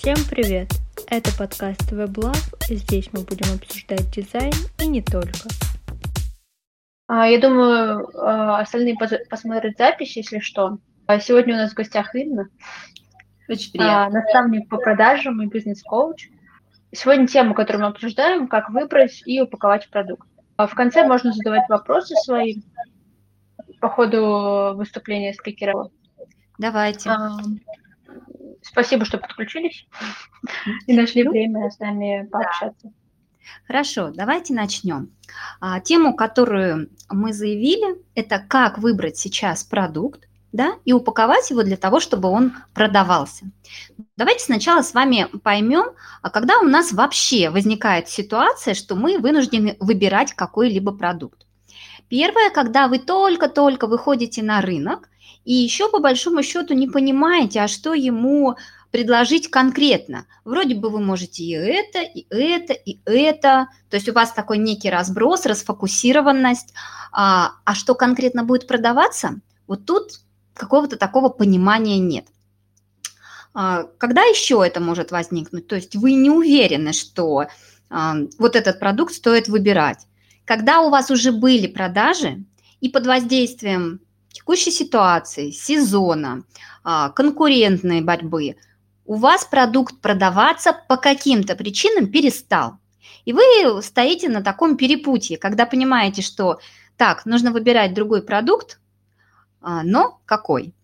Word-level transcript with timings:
Всем 0.00 0.16
привет! 0.30 0.70
Это 1.08 1.30
подкаст 1.36 1.92
WebLab, 1.92 2.34
и 2.70 2.76
здесь 2.76 3.10
мы 3.12 3.20
будем 3.20 3.54
обсуждать 3.54 4.10
дизайн 4.10 4.54
и 4.78 4.86
не 4.86 5.02
только. 5.02 5.50
А, 7.06 7.28
Я 7.28 7.38
думаю, 7.38 8.08
а, 8.14 8.60
остальные 8.60 8.96
посмотрят 9.28 9.76
запись, 9.76 10.16
если 10.16 10.38
что. 10.38 10.78
А 11.06 11.20
Сегодня 11.20 11.52
у 11.52 11.58
нас 11.58 11.72
в 11.72 11.74
гостях 11.74 12.14
Инна, 12.14 12.48
Очень 13.46 13.72
приятно. 13.72 14.20
наставник 14.20 14.70
по 14.70 14.78
продажам 14.78 15.42
и 15.42 15.46
бизнес-коуч. 15.48 16.30
Сегодня 16.92 17.26
тема, 17.26 17.54
которую 17.54 17.82
мы 17.82 17.88
обсуждаем, 17.88 18.48
как 18.48 18.70
выбрать 18.70 19.22
и 19.26 19.42
упаковать 19.42 19.90
продукт. 19.90 20.26
В 20.56 20.74
конце 20.74 21.06
можно 21.06 21.30
задавать 21.30 21.68
вопросы 21.68 22.14
свои 22.24 22.62
по 23.82 23.90
ходу 23.90 24.72
выступления 24.76 25.34
спикера. 25.34 25.90
Давайте. 26.56 27.10
Спасибо, 28.62 29.04
что 29.04 29.18
подключились 29.18 29.86
и 30.86 30.94
нашли 30.94 31.24
Ну, 31.24 31.30
время 31.30 31.70
с 31.70 31.78
нами 31.78 32.28
пообщаться. 32.30 32.92
Хорошо, 33.66 34.10
давайте 34.14 34.54
начнем. 34.54 35.10
А, 35.60 35.80
тему, 35.80 36.14
которую 36.14 36.90
мы 37.08 37.32
заявили, 37.32 37.96
это 38.14 38.38
как 38.38 38.78
выбрать 38.78 39.16
сейчас 39.16 39.64
продукт, 39.64 40.28
да, 40.52 40.72
и 40.84 40.92
упаковать 40.92 41.50
его 41.50 41.62
для 41.62 41.76
того, 41.76 42.00
чтобы 42.00 42.28
он 42.28 42.54
продавался. 42.74 43.46
Давайте 44.16 44.44
сначала 44.44 44.82
с 44.82 44.94
вами 44.94 45.26
поймем, 45.42 45.94
а 46.22 46.30
когда 46.30 46.58
у 46.58 46.64
нас 46.64 46.92
вообще 46.92 47.50
возникает 47.50 48.08
ситуация, 48.08 48.74
что 48.74 48.96
мы 48.96 49.18
вынуждены 49.18 49.76
выбирать 49.78 50.32
какой-либо 50.32 50.92
продукт. 50.92 51.46
Первое, 52.08 52.50
когда 52.50 52.88
вы 52.88 52.98
только-только 52.98 53.86
выходите 53.86 54.42
на 54.42 54.60
рынок 54.60 55.08
и 55.44 55.52
еще 55.52 55.90
по 55.90 56.00
большому 56.00 56.42
счету 56.42 56.74
не 56.74 56.88
понимаете, 56.88 57.60
а 57.60 57.68
что 57.68 57.94
ему 57.94 58.56
предложить 58.90 59.50
конкретно. 59.50 60.26
Вроде 60.44 60.74
бы 60.74 60.90
вы 60.90 61.00
можете 61.00 61.44
и 61.44 61.52
это, 61.52 62.00
и 62.00 62.26
это, 62.30 62.72
и 62.72 62.98
это. 63.04 63.68
То 63.88 63.96
есть 63.96 64.08
у 64.08 64.12
вас 64.12 64.32
такой 64.32 64.58
некий 64.58 64.90
разброс, 64.90 65.46
расфокусированность. 65.46 66.74
А, 67.12 67.52
а 67.64 67.74
что 67.74 67.94
конкретно 67.94 68.44
будет 68.44 68.66
продаваться? 68.66 69.40
Вот 69.66 69.86
тут 69.86 70.20
какого-то 70.54 70.96
такого 70.96 71.28
понимания 71.28 71.98
нет. 71.98 72.26
А, 73.54 73.84
Когда 73.98 74.22
еще 74.22 74.62
это 74.66 74.80
может 74.80 75.12
возникнуть? 75.12 75.68
То 75.68 75.76
есть 75.76 75.94
вы 75.94 76.14
не 76.14 76.30
уверены, 76.30 76.92
что 76.92 77.46
а, 77.88 78.16
вот 78.38 78.56
этот 78.56 78.80
продукт 78.80 79.14
стоит 79.14 79.48
выбирать. 79.48 80.06
Когда 80.44 80.80
у 80.80 80.90
вас 80.90 81.10
уже 81.10 81.30
были 81.30 81.68
продажи, 81.68 82.44
и 82.80 82.88
под 82.88 83.06
воздействием 83.06 84.00
текущей 84.50 84.72
ситуации, 84.72 85.52
сезона, 85.52 86.42
а, 86.82 87.10
конкурентной 87.10 88.00
борьбы, 88.00 88.56
у 89.06 89.14
вас 89.14 89.44
продукт 89.44 90.00
продаваться 90.00 90.72
по 90.88 90.96
каким-то 90.96 91.54
причинам 91.54 92.10
перестал. 92.10 92.78
И 93.24 93.32
вы 93.32 93.80
стоите 93.80 94.28
на 94.28 94.42
таком 94.42 94.76
перепутье, 94.76 95.38
когда 95.38 95.66
понимаете, 95.66 96.22
что 96.22 96.58
так, 96.96 97.26
нужно 97.26 97.52
выбирать 97.52 97.94
другой 97.94 98.22
продукт, 98.22 98.80
а, 99.60 99.84
но 99.84 100.20
какой? 100.26 100.74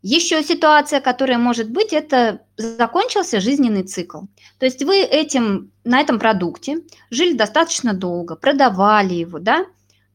Еще 0.00 0.44
ситуация, 0.44 1.00
которая 1.00 1.38
может 1.38 1.70
быть, 1.70 1.92
это 1.92 2.42
закончился 2.56 3.40
жизненный 3.40 3.82
цикл. 3.82 4.20
То 4.60 4.66
есть 4.66 4.84
вы 4.84 5.00
этим, 5.00 5.72
на 5.82 6.00
этом 6.00 6.20
продукте 6.20 6.82
жили 7.10 7.32
достаточно 7.32 7.92
долго, 7.92 8.36
продавали 8.36 9.14
его, 9.14 9.40
да, 9.40 9.66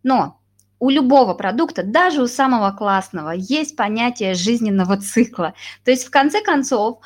но 0.01 0.39
у 0.83 0.89
любого 0.89 1.33
продукта, 1.33 1.81
даже 1.81 2.21
у 2.21 2.27
самого 2.27 2.71
классного, 2.71 3.29
есть 3.29 3.77
понятие 3.77 4.33
жизненного 4.33 4.97
цикла. 4.97 5.53
То 5.85 5.91
есть 5.91 6.05
в 6.05 6.11
конце 6.11 6.41
концов, 6.41 6.97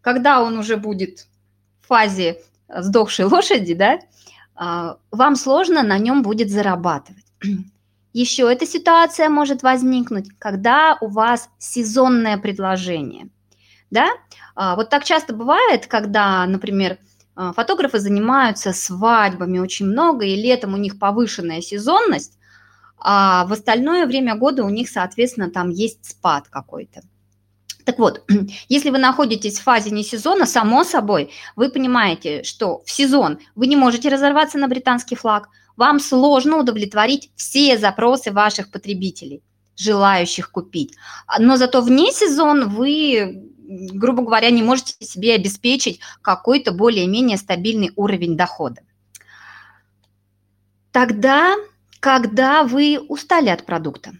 когда 0.00 0.42
он 0.42 0.58
уже 0.58 0.78
будет 0.78 1.26
в 1.82 1.88
фазе 1.88 2.40
сдохшей 2.74 3.24
лошади, 3.32 3.74
да, 3.74 3.98
а, 4.54 4.96
вам 5.10 5.36
сложно 5.36 5.82
на 5.82 5.98
нем 5.98 6.22
будет 6.22 6.48
зарабатывать. 6.50 7.26
Еще 8.14 8.50
эта 8.50 8.64
ситуация 8.64 9.28
может 9.28 9.62
возникнуть, 9.62 10.30
когда 10.38 10.96
у 11.02 11.08
вас 11.08 11.50
сезонное 11.58 12.38
предложение. 12.38 13.28
Да? 13.90 14.08
А, 14.54 14.76
Вот 14.76 14.88
так 14.88 15.04
часто 15.04 15.34
бывает, 15.34 15.86
когда, 15.88 16.46
например, 16.46 16.96
а, 17.36 17.52
фотографы 17.52 17.98
занимаются 17.98 18.72
свадьбами 18.72 19.58
очень 19.58 19.84
много, 19.84 20.24
и 20.24 20.36
летом 20.36 20.72
у 20.72 20.78
них 20.78 20.98
повышенная 20.98 21.60
сезонность, 21.60 22.37
а 23.00 23.44
в 23.46 23.52
остальное 23.52 24.06
время 24.06 24.36
года 24.36 24.64
у 24.64 24.70
них, 24.70 24.88
соответственно, 24.88 25.50
там 25.50 25.70
есть 25.70 26.04
спад 26.04 26.48
какой-то. 26.48 27.02
Так 27.88 27.98
вот, 27.98 28.22
если 28.68 28.90
вы 28.90 28.98
находитесь 28.98 29.58
в 29.58 29.62
фазе 29.62 29.90
не 29.90 30.04
сезона, 30.04 30.44
само 30.44 30.84
собой, 30.84 31.30
вы 31.56 31.70
понимаете, 31.70 32.42
что 32.42 32.82
в 32.84 32.90
сезон 32.90 33.38
вы 33.54 33.66
не 33.66 33.76
можете 33.76 34.10
разорваться 34.10 34.58
на 34.58 34.68
британский 34.68 35.16
флаг, 35.16 35.48
вам 35.74 36.00
сложно 36.00 36.58
удовлетворить 36.58 37.30
все 37.36 37.78
запросы 37.78 38.32
ваших 38.32 38.70
потребителей, 38.70 39.42
желающих 39.76 40.50
купить. 40.50 40.96
Но 41.38 41.56
зато 41.56 41.80
вне 41.80 42.12
сезон 42.12 42.68
вы, 42.68 43.54
грубо 43.66 44.22
говоря, 44.22 44.50
не 44.50 44.62
можете 44.62 44.94
себе 45.00 45.34
обеспечить 45.34 46.00
какой-то 46.20 46.72
более-менее 46.72 47.38
стабильный 47.38 47.92
уровень 47.96 48.36
дохода. 48.36 48.82
Тогда, 50.90 51.54
когда 52.00 52.64
вы 52.64 52.98
устали 53.08 53.48
от 53.48 53.66
продукта, 53.66 54.12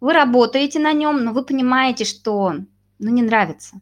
вы 0.00 0.12
работаете 0.12 0.78
на 0.78 0.92
нем, 0.92 1.24
но 1.24 1.32
вы 1.32 1.44
понимаете, 1.44 2.04
что 2.04 2.54
ну, 2.98 3.10
не 3.10 3.22
нравится. 3.22 3.80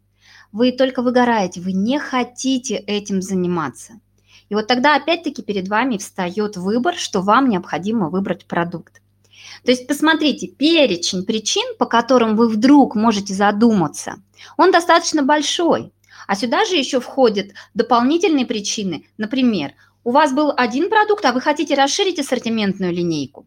Вы 0.53 0.73
только 0.73 1.03
выгораете, 1.03 1.61
вы 1.61 1.73
не 1.73 1.99
хотите 1.99 2.77
этим 2.77 3.21
заниматься. 3.21 3.95
И 4.49 4.55
вот 4.55 4.69
тогда 4.69 4.97
опять-таки 4.97 5.43
перед 5.43 5.69
вами 5.69 5.97
встает 5.97 6.57
выбор, 6.57 6.95
что 6.95 7.23
вам 7.23 7.49
необходимо 7.49 8.09
выбрать 8.09 8.47
продукт. 8.47 9.01
То 9.65 9.71
есть 9.73 9.87
посмотрите, 9.89 10.47
перечень 10.47 11.25
причин, 11.25 11.77
по 11.79 11.87
которым 11.87 12.37
вы 12.37 12.49
вдруг 12.49 12.95
можете 12.95 13.35
задуматься, 13.35 14.17
он 14.57 14.71
достаточно 14.71 15.23
большой. 15.23 15.93
А 16.27 16.37
сюда 16.37 16.65
же 16.65 16.77
еще 16.77 17.01
входят 17.01 17.49
дополнительные 17.75 18.47
причины. 18.47 19.07
Например, 19.19 19.73
у 20.05 20.11
вас 20.11 20.33
был 20.33 20.53
один 20.57 20.91
продукт, 20.91 21.25
а 21.25 21.33
вы 21.33 21.41
хотите 21.41 21.75
расширить 21.75 22.19
ассортиментную 22.19 22.93
линейку, 22.93 23.47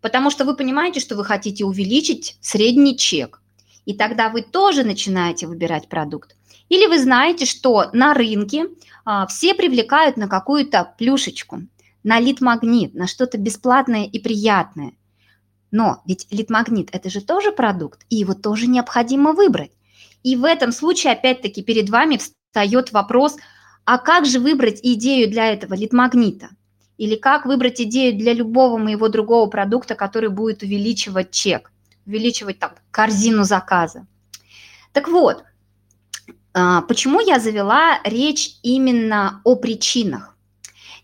потому 0.00 0.30
что 0.30 0.44
вы 0.44 0.56
понимаете, 0.56 1.00
что 1.00 1.16
вы 1.16 1.24
хотите 1.24 1.64
увеличить 1.64 2.36
средний 2.40 2.96
чек. 2.98 3.40
И 3.84 3.94
тогда 3.94 4.28
вы 4.30 4.42
тоже 4.42 4.82
начинаете 4.82 5.46
выбирать 5.46 5.88
продукт. 5.88 6.36
Или 6.68 6.86
вы 6.86 6.98
знаете, 6.98 7.44
что 7.46 7.90
на 7.92 8.14
рынке 8.14 8.66
а, 9.04 9.28
все 9.28 9.54
привлекают 9.54 10.16
на 10.16 10.26
какую-то 10.26 10.92
плюшечку, 10.98 11.62
на 12.02 12.18
лид-магнит, 12.18 12.94
на 12.94 13.06
что-то 13.06 13.38
бесплатное 13.38 14.04
и 14.04 14.18
приятное. 14.18 14.92
Но 15.70 16.02
ведь 16.04 16.26
лид-магнит– 16.32 16.88
это 16.92 17.10
же 17.10 17.20
тоже 17.20 17.52
продукт, 17.52 18.04
и 18.10 18.16
его 18.16 18.34
тоже 18.34 18.66
необходимо 18.66 19.32
выбрать. 19.32 19.70
И 20.24 20.34
в 20.34 20.44
этом 20.44 20.72
случае, 20.72 21.12
опять-таки, 21.12 21.62
перед 21.62 21.88
вами 21.88 22.18
встает 22.18 22.90
вопрос, 22.90 23.36
а 23.86 23.98
как 23.98 24.26
же 24.26 24.40
выбрать 24.40 24.80
идею 24.82 25.30
для 25.30 25.52
этого 25.52 25.74
лид-магнита? 25.74 26.48
Или 26.98 27.14
как 27.14 27.46
выбрать 27.46 27.80
идею 27.80 28.18
для 28.18 28.32
любого 28.32 28.78
моего 28.78 29.08
другого 29.08 29.48
продукта, 29.48 29.94
который 29.94 30.28
будет 30.28 30.62
увеличивать 30.62 31.30
чек, 31.30 31.70
увеличивать 32.04 32.58
там 32.58 32.72
корзину 32.90 33.44
заказа? 33.44 34.06
Так 34.92 35.06
вот, 35.06 35.44
а, 36.52 36.82
почему 36.82 37.20
я 37.20 37.38
завела 37.38 38.00
речь 38.02 38.56
именно 38.64 39.40
о 39.44 39.54
причинах? 39.54 40.36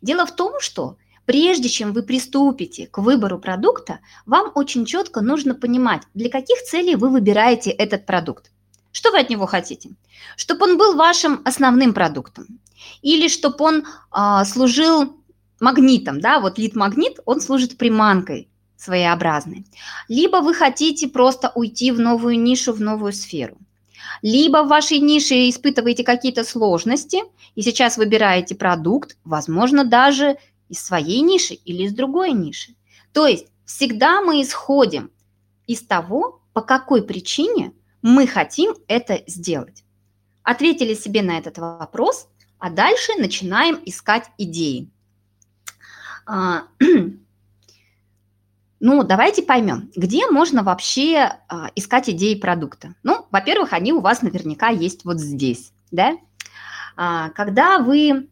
Дело 0.00 0.26
в 0.26 0.34
том, 0.34 0.58
что 0.58 0.96
прежде 1.24 1.68
чем 1.68 1.92
вы 1.92 2.02
приступите 2.02 2.88
к 2.88 2.98
выбору 2.98 3.38
продукта, 3.38 4.00
вам 4.26 4.50
очень 4.56 4.86
четко 4.86 5.20
нужно 5.20 5.54
понимать, 5.54 6.02
для 6.14 6.30
каких 6.30 6.60
целей 6.62 6.96
вы 6.96 7.10
выбираете 7.10 7.70
этот 7.70 8.06
продукт. 8.06 8.50
Что 8.90 9.12
вы 9.12 9.20
от 9.20 9.30
него 9.30 9.46
хотите? 9.46 9.90
Чтобы 10.36 10.64
он 10.64 10.78
был 10.78 10.96
вашим 10.96 11.42
основным 11.44 11.94
продуктом 11.94 12.58
или 13.02 13.28
чтобы 13.28 13.64
он 13.64 13.84
а, 14.10 14.44
служил 14.44 15.16
магнитом, 15.60 16.20
да, 16.20 16.40
вот 16.40 16.58
лид-магнит, 16.58 17.20
он 17.24 17.40
служит 17.40 17.78
приманкой 17.78 18.48
своеобразной. 18.76 19.64
Либо 20.08 20.38
вы 20.38 20.54
хотите 20.54 21.08
просто 21.08 21.52
уйти 21.54 21.92
в 21.92 22.00
новую 22.00 22.38
нишу, 22.40 22.72
в 22.72 22.80
новую 22.80 23.12
сферу. 23.12 23.56
Либо 24.22 24.64
в 24.64 24.68
вашей 24.68 24.98
нише 24.98 25.48
испытываете 25.48 26.04
какие-то 26.04 26.44
сложности, 26.44 27.20
и 27.54 27.62
сейчас 27.62 27.96
выбираете 27.96 28.54
продукт, 28.54 29.16
возможно, 29.24 29.84
даже 29.84 30.36
из 30.68 30.84
своей 30.84 31.20
ниши 31.20 31.54
или 31.54 31.84
из 31.84 31.92
другой 31.92 32.32
ниши. 32.32 32.74
То 33.12 33.26
есть 33.26 33.46
всегда 33.64 34.20
мы 34.20 34.42
исходим 34.42 35.10
из 35.66 35.82
того, 35.82 36.40
по 36.52 36.62
какой 36.62 37.02
причине 37.02 37.72
мы 38.00 38.26
хотим 38.26 38.74
это 38.88 39.22
сделать. 39.26 39.84
Ответили 40.42 40.94
себе 40.94 41.22
на 41.22 41.38
этот 41.38 41.58
вопрос, 41.58 42.28
а 42.62 42.70
дальше 42.70 43.14
начинаем 43.18 43.80
искать 43.84 44.30
идеи. 44.38 44.88
А, 46.24 46.62
Ну, 48.84 49.04
давайте 49.04 49.44
поймем, 49.44 49.92
где 49.94 50.28
можно 50.28 50.64
вообще 50.64 51.38
а, 51.48 51.70
искать 51.76 52.10
идеи 52.10 52.34
продукта. 52.34 52.96
Ну, 53.04 53.26
во-первых, 53.30 53.72
они 53.72 53.92
у 53.92 54.00
вас 54.00 54.22
наверняка 54.22 54.70
есть 54.70 55.04
вот 55.04 55.20
здесь. 55.20 55.72
да? 55.92 56.16
А, 56.96 57.30
когда 57.30 57.78
вы, 57.78 58.28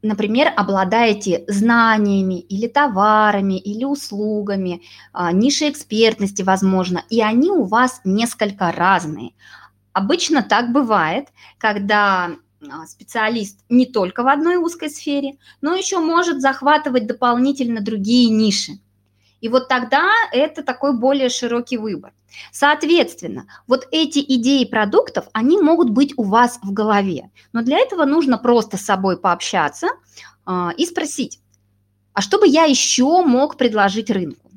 например, 0.00 0.50
обладаете 0.56 1.44
знаниями 1.48 2.40
или 2.40 2.66
товарами, 2.66 3.58
или 3.58 3.84
услугами, 3.84 4.80
нишей 5.32 5.68
экспертности, 5.68 6.40
возможно, 6.40 7.04
и 7.10 7.20
они 7.20 7.50
у 7.50 7.64
вас 7.64 8.00
несколько 8.04 8.72
разные. 8.72 9.32
Обычно 9.92 10.42
так 10.42 10.72
бывает, 10.72 11.28
когда 11.58 12.30
специалист 12.86 13.60
не 13.68 13.86
только 13.86 14.22
в 14.22 14.28
одной 14.28 14.56
узкой 14.56 14.90
сфере, 14.90 15.38
но 15.60 15.74
еще 15.74 15.98
может 15.98 16.40
захватывать 16.40 17.06
дополнительно 17.06 17.80
другие 17.80 18.30
ниши. 18.30 18.78
И 19.40 19.48
вот 19.48 19.68
тогда 19.68 20.10
это 20.32 20.62
такой 20.62 20.96
более 20.96 21.28
широкий 21.28 21.76
выбор. 21.76 22.12
Соответственно, 22.50 23.46
вот 23.66 23.86
эти 23.90 24.18
идеи 24.18 24.64
продуктов, 24.64 25.26
они 25.32 25.60
могут 25.60 25.90
быть 25.90 26.14
у 26.16 26.22
вас 26.22 26.58
в 26.62 26.72
голове. 26.72 27.30
Но 27.52 27.62
для 27.62 27.78
этого 27.78 28.04
нужно 28.04 28.38
просто 28.38 28.76
с 28.76 28.82
собой 28.82 29.18
пообщаться 29.18 29.88
э, 30.46 30.68
и 30.76 30.86
спросить, 30.86 31.40
а 32.14 32.22
что 32.22 32.38
бы 32.38 32.48
я 32.48 32.64
еще 32.64 33.22
мог 33.22 33.56
предложить 33.56 34.10
рынку? 34.10 34.50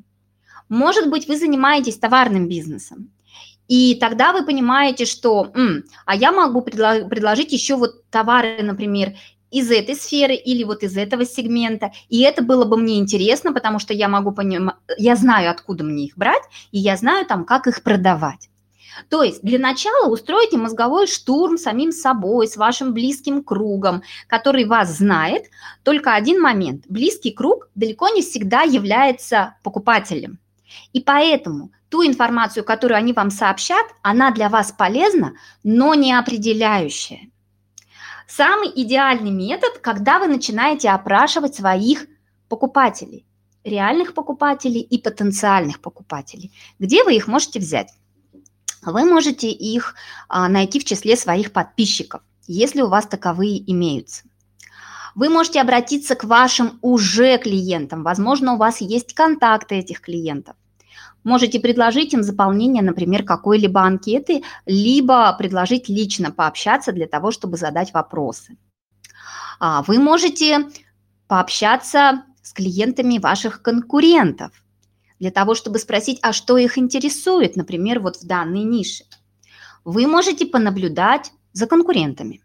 Может 0.68 1.10
быть, 1.10 1.28
вы 1.28 1.36
занимаетесь 1.36 1.98
товарным 1.98 2.48
бизнесом, 2.48 3.10
и 3.68 3.94
тогда 3.94 4.32
вы 4.32 4.44
понимаете, 4.44 5.04
что, 5.04 5.50
М, 5.54 5.84
а 6.06 6.16
я 6.16 6.32
могу 6.32 6.60
предло- 6.62 7.08
предложить 7.08 7.52
еще 7.52 7.76
вот 7.76 8.08
товары, 8.10 8.62
например, 8.62 9.12
из 9.50 9.70
этой 9.70 9.94
сферы 9.94 10.34
или 10.34 10.64
вот 10.64 10.82
из 10.82 10.96
этого 10.96 11.24
сегмента. 11.24 11.90
И 12.08 12.20
это 12.20 12.42
было 12.42 12.64
бы 12.64 12.76
мне 12.76 12.98
интересно, 12.98 13.52
потому 13.52 13.78
что 13.78 13.94
я 13.94 14.08
могу 14.08 14.32
понимать, 14.32 14.76
я 14.98 15.16
знаю, 15.16 15.50
откуда 15.50 15.84
мне 15.84 16.04
их 16.06 16.18
брать, 16.18 16.42
и 16.70 16.78
я 16.78 16.96
знаю 16.96 17.24
там, 17.26 17.44
как 17.44 17.66
их 17.66 17.82
продавать. 17.82 18.50
То 19.08 19.22
есть 19.22 19.42
для 19.42 19.58
начала 19.58 20.10
устройте 20.10 20.56
мозговой 20.56 21.06
штурм 21.06 21.56
самим 21.56 21.92
собой, 21.92 22.48
с 22.48 22.56
вашим 22.56 22.92
близким 22.92 23.42
кругом, 23.44 24.02
который 24.26 24.64
вас 24.64 24.96
знает. 24.96 25.44
Только 25.82 26.14
один 26.14 26.40
момент. 26.40 26.84
Близкий 26.88 27.30
круг 27.30 27.68
далеко 27.74 28.08
не 28.08 28.22
всегда 28.22 28.62
является 28.62 29.54
покупателем. 29.62 30.38
И 30.92 31.00
поэтому 31.00 31.72
ту 31.88 32.06
информацию, 32.06 32.64
которую 32.64 32.98
они 32.98 33.12
вам 33.12 33.30
сообщат, 33.30 33.86
она 34.02 34.30
для 34.30 34.48
вас 34.48 34.72
полезна, 34.72 35.34
но 35.62 35.94
не 35.94 36.12
определяющая. 36.12 37.30
Самый 38.26 38.70
идеальный 38.74 39.30
метод, 39.30 39.78
когда 39.80 40.18
вы 40.18 40.28
начинаете 40.28 40.90
опрашивать 40.90 41.54
своих 41.54 42.06
покупателей, 42.48 43.26
реальных 43.64 44.14
покупателей 44.14 44.80
и 44.80 44.98
потенциальных 44.98 45.80
покупателей. 45.80 46.52
Где 46.78 47.04
вы 47.04 47.16
их 47.16 47.26
можете 47.26 47.58
взять? 47.58 47.88
Вы 48.82 49.04
можете 49.04 49.50
их 49.50 49.94
а, 50.28 50.48
найти 50.48 50.78
в 50.78 50.84
числе 50.84 51.16
своих 51.16 51.52
подписчиков, 51.52 52.22
если 52.46 52.82
у 52.82 52.88
вас 52.88 53.06
таковые 53.06 53.70
имеются. 53.70 54.27
Вы 55.18 55.30
можете 55.30 55.60
обратиться 55.60 56.14
к 56.14 56.22
вашим 56.22 56.78
уже 56.80 57.38
клиентам. 57.38 58.04
Возможно, 58.04 58.54
у 58.54 58.56
вас 58.56 58.80
есть 58.80 59.14
контакты 59.14 59.74
этих 59.74 60.00
клиентов. 60.00 60.54
Можете 61.24 61.58
предложить 61.58 62.14
им 62.14 62.22
заполнение, 62.22 62.84
например, 62.84 63.24
какой-либо 63.24 63.80
анкеты, 63.80 64.44
либо 64.64 65.32
предложить 65.32 65.88
лично 65.88 66.30
пообщаться 66.30 66.92
для 66.92 67.08
того, 67.08 67.32
чтобы 67.32 67.56
задать 67.56 67.92
вопросы. 67.92 68.58
А, 69.58 69.82
вы 69.82 69.98
можете 69.98 70.68
пообщаться 71.26 72.22
с 72.40 72.52
клиентами 72.52 73.18
ваших 73.18 73.60
конкурентов 73.60 74.52
для 75.18 75.32
того, 75.32 75.56
чтобы 75.56 75.80
спросить, 75.80 76.20
а 76.22 76.32
что 76.32 76.56
их 76.58 76.78
интересует, 76.78 77.56
например, 77.56 77.98
вот 77.98 78.18
в 78.18 78.24
данной 78.24 78.62
нише. 78.62 79.02
Вы 79.84 80.06
можете 80.06 80.46
понаблюдать 80.46 81.32
за 81.52 81.66
конкурентами. 81.66 82.40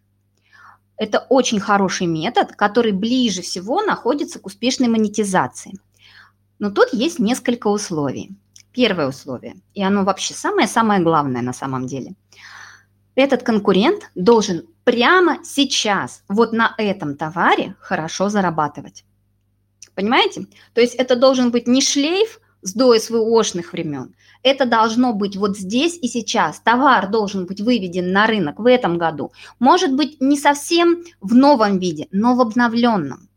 Это 1.03 1.19
очень 1.27 1.59
хороший 1.59 2.07
метод, 2.07 2.55
который 2.55 2.93
ближе 2.93 3.41
всего 3.41 3.81
находится 3.81 4.39
к 4.39 4.45
успешной 4.45 4.87
монетизации. 4.87 5.73
Но 6.59 6.71
тут 6.71 6.93
есть 6.93 7.19
несколько 7.19 7.67
условий. 7.67 8.37
Первое 8.71 9.09
условие, 9.09 9.57
и 9.73 9.83
оно 9.83 10.05
вообще 10.05 10.33
самое-самое 10.33 11.01
главное 11.01 11.41
на 11.41 11.51
самом 11.51 11.87
деле. 11.87 12.13
Этот 13.15 13.43
конкурент 13.43 14.09
должен 14.15 14.65
прямо 14.85 15.39
сейчас, 15.43 16.23
вот 16.29 16.53
на 16.53 16.73
этом 16.77 17.17
товаре 17.17 17.75
хорошо 17.81 18.29
зарабатывать. 18.29 19.03
Понимаете? 19.95 20.47
То 20.73 20.79
есть 20.79 20.95
это 20.95 21.17
должен 21.17 21.51
быть 21.51 21.67
не 21.67 21.81
шлейф 21.81 22.39
с 22.63 22.73
до 22.73 22.97
СВОшных 22.97 23.73
времен. 23.73 24.15
Это 24.41 24.65
должно 24.65 25.13
быть 25.13 25.37
вот 25.37 25.57
здесь 25.57 25.97
и 26.01 26.07
сейчас. 26.07 26.59
Товар 26.59 27.09
должен 27.09 27.45
быть 27.45 27.61
выведен 27.61 28.11
на 28.11 28.25
рынок 28.25 28.59
в 28.59 28.65
этом 28.65 28.97
году. 28.97 29.31
Может 29.59 29.93
быть, 29.93 30.19
не 30.21 30.37
совсем 30.37 31.03
в 31.21 31.35
новом 31.35 31.79
виде, 31.79 32.07
но 32.11 32.35
в 32.35 32.41
обновленном. 32.41 33.29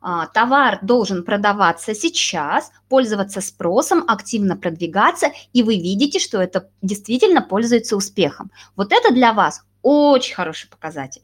А, 0.00 0.26
товар 0.26 0.78
должен 0.82 1.24
продаваться 1.24 1.94
сейчас, 1.94 2.70
пользоваться 2.88 3.40
спросом, 3.40 4.04
активно 4.06 4.56
продвигаться, 4.56 5.32
и 5.52 5.62
вы 5.62 5.74
видите, 5.76 6.18
что 6.18 6.40
это 6.40 6.70
действительно 6.82 7.42
пользуется 7.42 7.96
успехом. 7.96 8.50
Вот 8.76 8.92
это 8.92 9.12
для 9.12 9.32
вас 9.32 9.62
очень 9.82 10.34
хороший 10.34 10.68
показатель. 10.68 11.22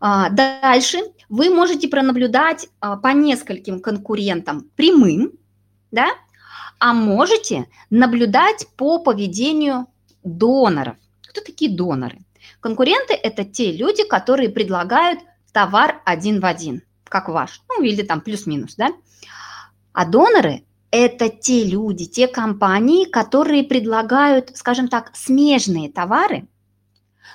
А, 0.00 0.28
дальше 0.28 0.98
вы 1.28 1.48
можете 1.48 1.88
пронаблюдать 1.88 2.68
а, 2.80 2.96
по 2.96 3.08
нескольким 3.08 3.80
конкурентам 3.80 4.68
прямым, 4.76 5.32
да, 5.90 6.08
а 6.84 6.92
можете 6.92 7.66
наблюдать 7.88 8.66
по 8.76 8.98
поведению 8.98 9.86
доноров. 10.22 10.96
Кто 11.22 11.40
такие 11.40 11.74
доноры? 11.74 12.18
Конкуренты– 12.60 13.14
это 13.22 13.46
те 13.46 13.72
люди, 13.72 14.06
которые 14.06 14.50
предлагают 14.50 15.20
товар 15.50 16.02
один 16.04 16.40
в 16.40 16.44
один– 16.44 16.82
как 17.04 17.30
ваш, 17.30 17.62
ну 17.70 17.82
или 17.82 18.02
там 18.02 18.20
плюс-минус, 18.20 18.74
да. 18.74 18.90
А 19.94 20.04
доноры– 20.04 20.66
это 20.90 21.30
те 21.30 21.64
люди, 21.64 22.04
те 22.04 22.28
компании, 22.28 23.06
которые 23.06 23.64
предлагают, 23.64 24.54
скажем 24.54 24.88
так, 24.88 25.10
смежные 25.14 25.90
товары, 25.90 26.48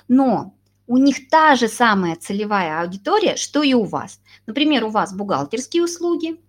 но 0.06 0.54
у 0.86 0.96
них 0.96 1.28
та 1.28 1.56
же 1.56 1.66
самая 1.66 2.14
целевая 2.14 2.82
аудитория, 2.82 3.34
что 3.34 3.64
и 3.64 3.74
у 3.74 3.82
вас. 3.82 4.20
Например, 4.46 4.84
у 4.84 4.90
вас 4.90 5.12
бухгалтерские 5.12 5.82
услуги, 5.82 6.40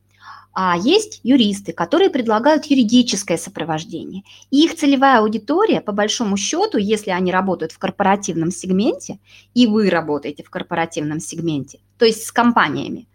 а 0.53 0.75
есть 0.77 1.21
юристы, 1.23 1.71
которые 1.71 2.09
предлагают 2.09 2.65
юридическое 2.65 3.37
сопровождение. 3.37 4.23
И 4.49 4.65
их 4.65 4.75
целевая 4.75 5.19
аудитория, 5.19 5.81
по 5.81 5.91
большому 5.91 6.37
счету, 6.37 6.77
если 6.77 7.11
они 7.11 7.31
работают 7.31 7.71
в 7.71 7.79
корпоративном 7.79 8.51
сегменте, 8.51 9.19
и 9.53 9.67
вы 9.67 9.89
работаете 9.89 10.43
в 10.43 10.49
корпоративном 10.49 11.19
сегменте, 11.19 11.79
то 11.97 12.05
есть 12.05 12.25
с 12.25 12.31
компаниями, 12.31 13.07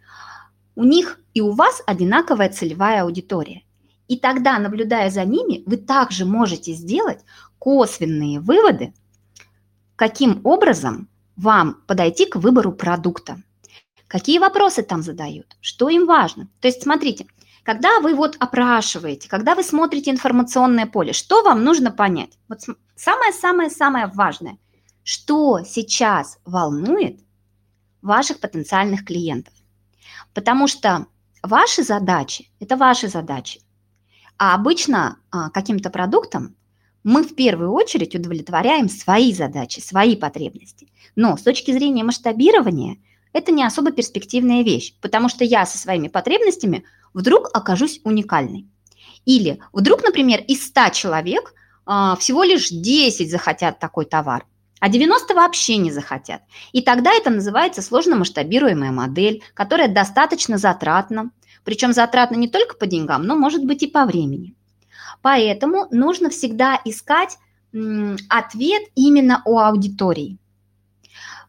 у 0.74 0.84
них 0.84 1.20
и 1.34 1.40
у 1.40 1.52
вас 1.52 1.82
одинаковая 1.86 2.48
целевая 2.48 3.02
аудитория. 3.02 3.62
И 4.08 4.16
тогда, 4.16 4.58
наблюдая 4.58 5.10
за 5.10 5.24
ними, 5.24 5.62
вы 5.66 5.76
также 5.76 6.24
можете 6.24 6.72
сделать 6.72 7.20
косвенные 7.58 8.40
выводы, 8.40 8.94
каким 9.96 10.40
образом 10.44 11.08
вам 11.36 11.82
подойти 11.86 12.26
к 12.26 12.36
выбору 12.36 12.72
продукта. 12.72 13.42
Какие 14.08 14.38
вопросы 14.38 14.82
там 14.82 15.02
задают, 15.02 15.56
что 15.60 15.88
им 15.88 16.06
важно. 16.06 16.48
То 16.60 16.68
есть 16.68 16.82
смотрите, 16.82 17.26
когда 17.64 18.00
вы 18.00 18.14
вот 18.14 18.36
опрашиваете, 18.38 19.28
когда 19.28 19.54
вы 19.56 19.64
смотрите 19.64 20.10
информационное 20.10 20.86
поле, 20.86 21.12
что 21.12 21.42
вам 21.42 21.64
нужно 21.64 21.90
понять? 21.90 22.38
Вот 22.48 22.60
самое-самое-самое 22.94 24.06
важное, 24.06 24.58
что 25.02 25.62
сейчас 25.64 26.38
волнует 26.44 27.20
ваших 28.02 28.38
потенциальных 28.38 29.04
клиентов. 29.04 29.52
Потому 30.32 30.68
что 30.68 31.06
ваши 31.42 31.82
задачи– 31.82 32.50
это 32.60 32.76
ваши 32.76 33.08
задачи. 33.08 33.60
А 34.38 34.54
обычно 34.54 35.18
а, 35.30 35.50
каким-то 35.50 35.90
продуктом 35.90 36.54
мы 37.02 37.22
в 37.22 37.34
первую 37.34 37.72
очередь 37.72 38.14
удовлетворяем 38.14 38.88
свои 38.88 39.32
задачи, 39.32 39.80
свои 39.80 40.14
потребности. 40.14 40.88
Но 41.16 41.36
с 41.36 41.42
точки 41.42 41.72
зрения 41.72 42.04
масштабирования 42.04 42.98
это 43.36 43.52
не 43.52 43.64
особо 43.64 43.92
перспективная 43.92 44.62
вещь, 44.62 44.94
потому 45.00 45.28
что 45.28 45.44
я 45.44 45.66
со 45.66 45.78
своими 45.78 46.08
потребностями 46.08 46.84
вдруг 47.14 47.50
окажусь 47.52 48.00
уникальной. 48.04 48.66
Или 49.24 49.60
вдруг, 49.72 50.02
например, 50.02 50.40
из 50.40 50.66
100 50.66 50.90
человек 50.90 51.54
а, 51.84 52.16
всего 52.16 52.42
лишь 52.42 52.68
10 52.68 53.30
захотят 53.30 53.78
такой 53.78 54.04
товар– 54.04 54.46
а 54.80 54.88
90 54.88 55.34
вообще 55.34 55.78
не 55.78 55.90
захотят. 55.90 56.42
И 56.72 56.82
тогда 56.82 57.12
это 57.12 57.30
называется 57.30 57.82
сложно 57.82 58.16
масштабируемая 58.16 58.92
модель, 58.92 59.42
которая 59.54 59.88
достаточно 59.88 60.58
затратна, 60.58 61.30
причем 61.64 61.92
затратна 61.92 62.36
не 62.36 62.48
только 62.48 62.76
по 62.76 62.86
деньгам, 62.86 63.22
но 63.24 63.36
может 63.36 63.64
быть 63.64 63.82
и 63.82 63.86
по 63.86 64.04
времени. 64.04 64.54
Поэтому 65.22 65.86
нужно 65.90 66.30
всегда 66.30 66.80
искать 66.84 67.38
ответ 68.28 68.82
именно 68.94 69.42
у 69.44 69.58
аудитории. 69.58 70.38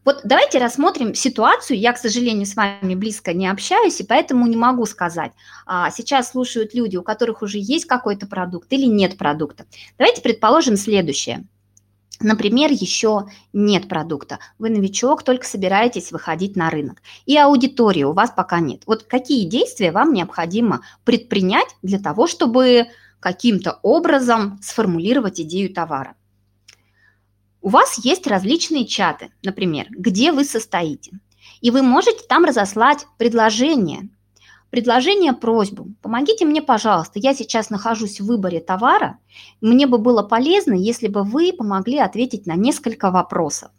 Вот 0.04 0.20
давайте 0.24 0.58
рассмотрим 0.58 1.14
ситуацию. 1.14 1.78
Я, 1.78 1.92
к 1.92 1.98
сожалению, 1.98 2.46
с 2.46 2.56
вами 2.56 2.94
близко 2.94 3.32
не 3.32 3.46
общаюсь, 3.46 4.00
и 4.00 4.04
поэтому 4.04 4.46
не 4.46 4.56
могу 4.56 4.86
сказать. 4.86 5.32
А 5.66 5.90
сейчас 5.90 6.30
слушают 6.30 6.74
люди, 6.74 6.96
у 6.96 7.02
которых 7.02 7.42
уже 7.42 7.58
есть 7.58 7.86
какой-то 7.86 8.26
продукт 8.26 8.72
или 8.72 8.86
нет 8.86 9.18
продукта. 9.18 9.66
Давайте 9.98 10.22
предположим 10.22 10.76
следующее– 10.76 11.44
Например, 12.20 12.70
еще 12.72 13.28
нет 13.52 13.88
продукта. 13.88 14.40
Вы 14.58 14.70
новичок, 14.70 15.22
только 15.22 15.46
собираетесь 15.46 16.10
выходить 16.10 16.56
на 16.56 16.68
рынок. 16.68 17.00
И 17.26 17.36
аудитории 17.36 18.02
у 18.02 18.12
вас 18.12 18.30
пока 18.30 18.58
нет. 18.58 18.82
Вот 18.86 19.04
какие 19.04 19.46
действия 19.46 19.92
вам 19.92 20.12
необходимо 20.12 20.80
предпринять 21.04 21.76
для 21.82 22.00
того, 22.00 22.26
чтобы 22.26 22.88
каким-то 23.20 23.78
образом 23.82 24.58
сформулировать 24.62 25.40
идею 25.40 25.72
товара? 25.72 26.16
У 27.68 27.70
вас 27.70 27.98
есть 28.02 28.26
различные 28.26 28.86
чаты, 28.86 29.30
например, 29.44 29.88
где 29.90 30.32
вы 30.32 30.44
состоите. 30.44 31.20
И 31.60 31.70
вы 31.70 31.82
можете 31.82 32.26
там 32.26 32.46
разослать 32.46 33.06
предложение, 33.18 34.08
предложение, 34.70 35.34
просьбу. 35.34 35.88
Помогите 36.00 36.46
мне, 36.46 36.62
пожалуйста, 36.62 37.18
я 37.18 37.34
сейчас 37.34 37.68
нахожусь 37.68 38.22
в 38.22 38.24
выборе 38.24 38.60
товара. 38.60 39.18
Мне 39.60 39.86
бы 39.86 39.98
было 39.98 40.22
полезно, 40.22 40.72
если 40.72 41.08
бы 41.08 41.24
вы 41.24 41.52
помогли 41.52 41.98
ответить 41.98 42.46
на 42.46 42.54
несколько 42.54 43.10
вопросов. 43.10 43.70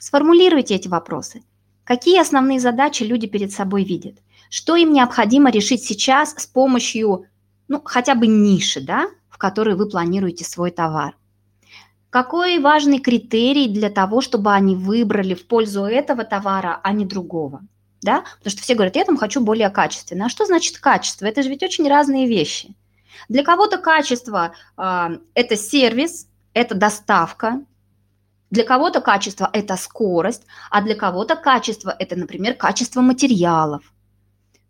Сформулируйте 0.00 0.74
эти 0.74 0.88
вопросы. 0.88 1.44
Какие 1.84 2.20
основные 2.20 2.58
задачи 2.58 3.04
люди 3.04 3.28
перед 3.28 3.52
собой 3.52 3.84
видят? 3.84 4.16
Что 4.50 4.74
им 4.74 4.92
необходимо 4.92 5.52
решить 5.52 5.84
сейчас 5.84 6.34
с 6.36 6.46
помощью, 6.48 7.26
ну, 7.68 7.80
хотя 7.84 8.16
бы 8.16 8.26
ниши, 8.26 8.80
да, 8.80 9.06
в 9.30 9.38
которой 9.38 9.76
вы 9.76 9.88
планируете 9.88 10.44
свой 10.44 10.72
товар? 10.72 11.14
Какой 12.12 12.58
важный 12.60 13.00
критерий 13.00 13.68
для 13.68 13.90
того, 13.90 14.20
чтобы 14.20 14.52
они 14.52 14.76
выбрали 14.76 15.34
в 15.34 15.46
пользу 15.46 15.84
этого 15.84 16.24
товара, 16.24 16.78
а 16.82 16.92
не 16.92 17.04
другого? 17.04 17.62
да, 18.02 18.24
потому 18.38 18.50
что 18.50 18.62
все 18.62 18.74
говорят, 18.74 18.96
я 18.96 19.04
там 19.04 19.16
хочу 19.16 19.40
более 19.40 19.70
качественно. 19.70 20.26
А 20.26 20.28
что 20.28 20.44
значит 20.44 20.78
качество? 20.78 21.24
Это 21.24 21.42
же 21.42 21.48
ведь 21.48 21.62
очень 21.62 21.88
разные 21.88 22.26
вещи. 22.26 22.74
Для 23.28 23.44
кого-то 23.44 23.78
качество 23.78 24.52
э,– 24.76 25.18
это 25.34 25.56
сервис, 25.56 26.26
это 26.52 26.74
доставка, 26.74 27.62
для 28.50 28.64
кого-то 28.64 29.00
качество– 29.00 29.48
это 29.52 29.76
скорость, 29.76 30.42
а 30.70 30.82
для 30.82 30.94
кого-то 30.94 31.36
качество– 31.36 31.94
это, 31.98 32.16
например, 32.16 32.54
качество 32.54 33.00
материалов. 33.00 33.82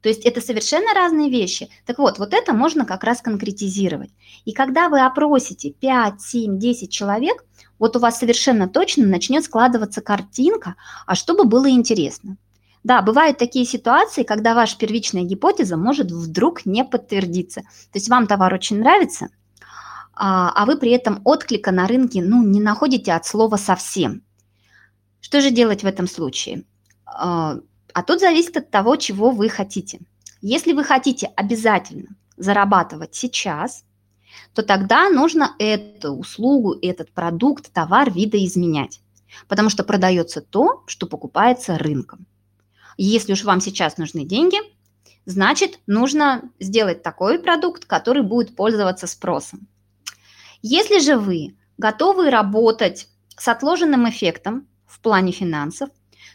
То 0.02 0.09
есть 0.09 0.25
это 0.25 0.40
совершенно 0.40 0.92
разные 0.94 1.30
вещи. 1.30 1.68
Так 1.87 1.99
вот, 1.99 2.18
вот 2.18 2.35
это 2.35 2.52
можно 2.52 2.85
как 2.85 3.04
раз 3.04 3.23
конкретизировать. 3.23 4.11
И 4.44 4.52
когда 4.52 4.88
вы 4.88 5.00
опросите 5.00 5.71
5, 5.71 6.21
7, 6.21 6.59
10 6.59 6.90
человек, 6.90 7.44
вот 7.78 7.97
у 7.97 8.00
вас 8.00 8.18
совершенно 8.18 8.68
точно 8.68 9.06
начнет 9.06 9.44
складываться 9.44 10.00
картинка, 10.00 10.75
а 11.06 11.14
чтобы 11.14 11.44
было 11.44 11.71
интересно. 11.71 12.37
Да, 12.82 13.00
бывают 13.00 13.38
такие 13.38 13.64
ситуации, 13.64 14.25
когда 14.25 14.54
ваша 14.54 14.76
первичная 14.76 15.23
гипотеза 15.23 15.76
может 15.76 16.11
вдруг 16.11 16.66
не 16.66 16.85
подтвердиться. 16.85 17.61
То 17.61 17.99
есть 17.99 18.09
вам 18.09 18.26
товар 18.26 18.52
очень 18.52 18.80
нравится, 18.80 19.28
а, 20.14 20.50
а 20.50 20.66
вы 20.66 20.76
при 20.76 20.90
этом 20.90 21.21
отклика 21.25 21.71
на 21.71 21.87
рынке 21.87 22.23
ну, 22.23 22.42
не 22.42 22.61
находите 22.61 23.12
от 23.12 23.25
слова 23.25 23.56
совсем. 23.56 24.23
Что 25.21 25.40
же 25.40 25.50
делать 25.50 25.85
в 25.85 25.87
этом 25.87 26.09
случае? 26.09 26.64
А, 27.94 28.02
тут 28.02 28.20
зависит 28.20 28.56
от 28.56 28.70
того, 28.70 28.96
чего 28.96 29.30
вы 29.30 29.49
хотите. 29.49 30.00
Если 30.40 30.72
вы 30.72 30.84
хотите 30.84 31.30
обязательно 31.37 32.16
зарабатывать 32.37 33.14
сейчас, 33.14 33.84
то 34.54 34.62
тогда 34.62 35.08
нужно 35.08 35.54
эту 35.58 36.12
услугу, 36.12 36.76
этот 36.80 37.12
продукт, 37.12 37.72
товар 37.72 38.11
видоизменять. 38.11 39.00
Потому 39.49 39.70
что 39.70 39.84
продается 39.84 40.40
то, 40.40 40.82
что 40.87 41.06
покупается 41.06 41.78
рынком. 41.78 42.26
Если 42.99 43.32
уж 43.32 43.44
вам 43.44 43.61
сейчас 43.61 43.96
нужны 43.96 44.25
деньги, 44.25 44.58
значит, 45.25 45.78
нужно 45.87 46.50
сделать 46.61 47.02
такой 47.02 47.38
продукт, 47.38 47.84
который 47.87 48.22
будет 48.22 48.54
пользоваться 48.56 49.06
спросом. 49.06 49.68
Если 50.61 51.00
же 51.00 51.16
вы 51.16 51.56
готовы 51.78 52.30
работать 52.30 53.08
с 53.37 53.49
отложенным 53.49 54.08
эффектом 54.08 54.68
в 54.87 55.00
плане 55.00 55.32
финансов, 55.32 55.88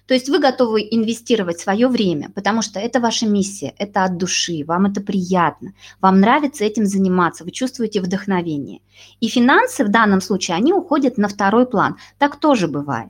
то 0.08 0.14
есть 0.14 0.30
вы 0.30 0.40
готовы 0.40 0.88
инвестировать 0.90 1.60
свое 1.60 1.88
время, 1.88 2.30
потому 2.34 2.62
что 2.62 2.80
это 2.80 3.00
ваша 3.00 3.28
миссия, 3.28 3.74
это 3.78 4.04
от 4.06 4.18
души, 4.18 4.64
вам 4.66 4.86
это 4.86 5.02
приятно, 5.02 5.74
вам 6.02 6.20
нравится 6.20 6.64
этим 6.64 6.86
заниматься, 6.86 7.44
вы 7.44 7.52
чувствуете 7.52 8.02
вдохновение. 8.02 8.80
И 9.20 9.28
финансы 9.28 9.84
в 9.84 9.90
данном 9.90 10.22
случае, 10.22 10.58
они 10.58 10.74
уходят 10.74 11.18
на 11.18 11.28
второй 11.28 11.68
план. 11.68 11.98
Так 12.18 12.40
тоже 12.40 12.68
бывает 12.68 13.10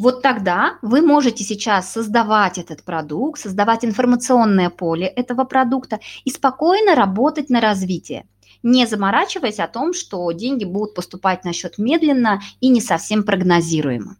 вот 0.00 0.22
тогда 0.22 0.78
вы 0.80 1.02
можете 1.02 1.44
сейчас 1.44 1.92
создавать 1.92 2.56
этот 2.56 2.82
продукт, 2.84 3.38
создавать 3.38 3.84
информационное 3.84 4.70
поле 4.70 5.06
этого 5.06 5.44
продукта 5.44 6.00
и 6.24 6.30
спокойно 6.30 6.94
работать 6.94 7.50
на 7.50 7.60
развитие, 7.60 8.26
не 8.62 8.86
заморачиваясь 8.86 9.58
о 9.58 9.68
том, 9.68 9.92
что 9.92 10.30
деньги 10.32 10.64
будут 10.64 10.94
поступать 10.94 11.44
на 11.44 11.52
счет 11.52 11.76
медленно 11.76 12.40
и 12.60 12.68
не 12.68 12.80
совсем 12.80 13.24
прогнозируемо. 13.24 14.16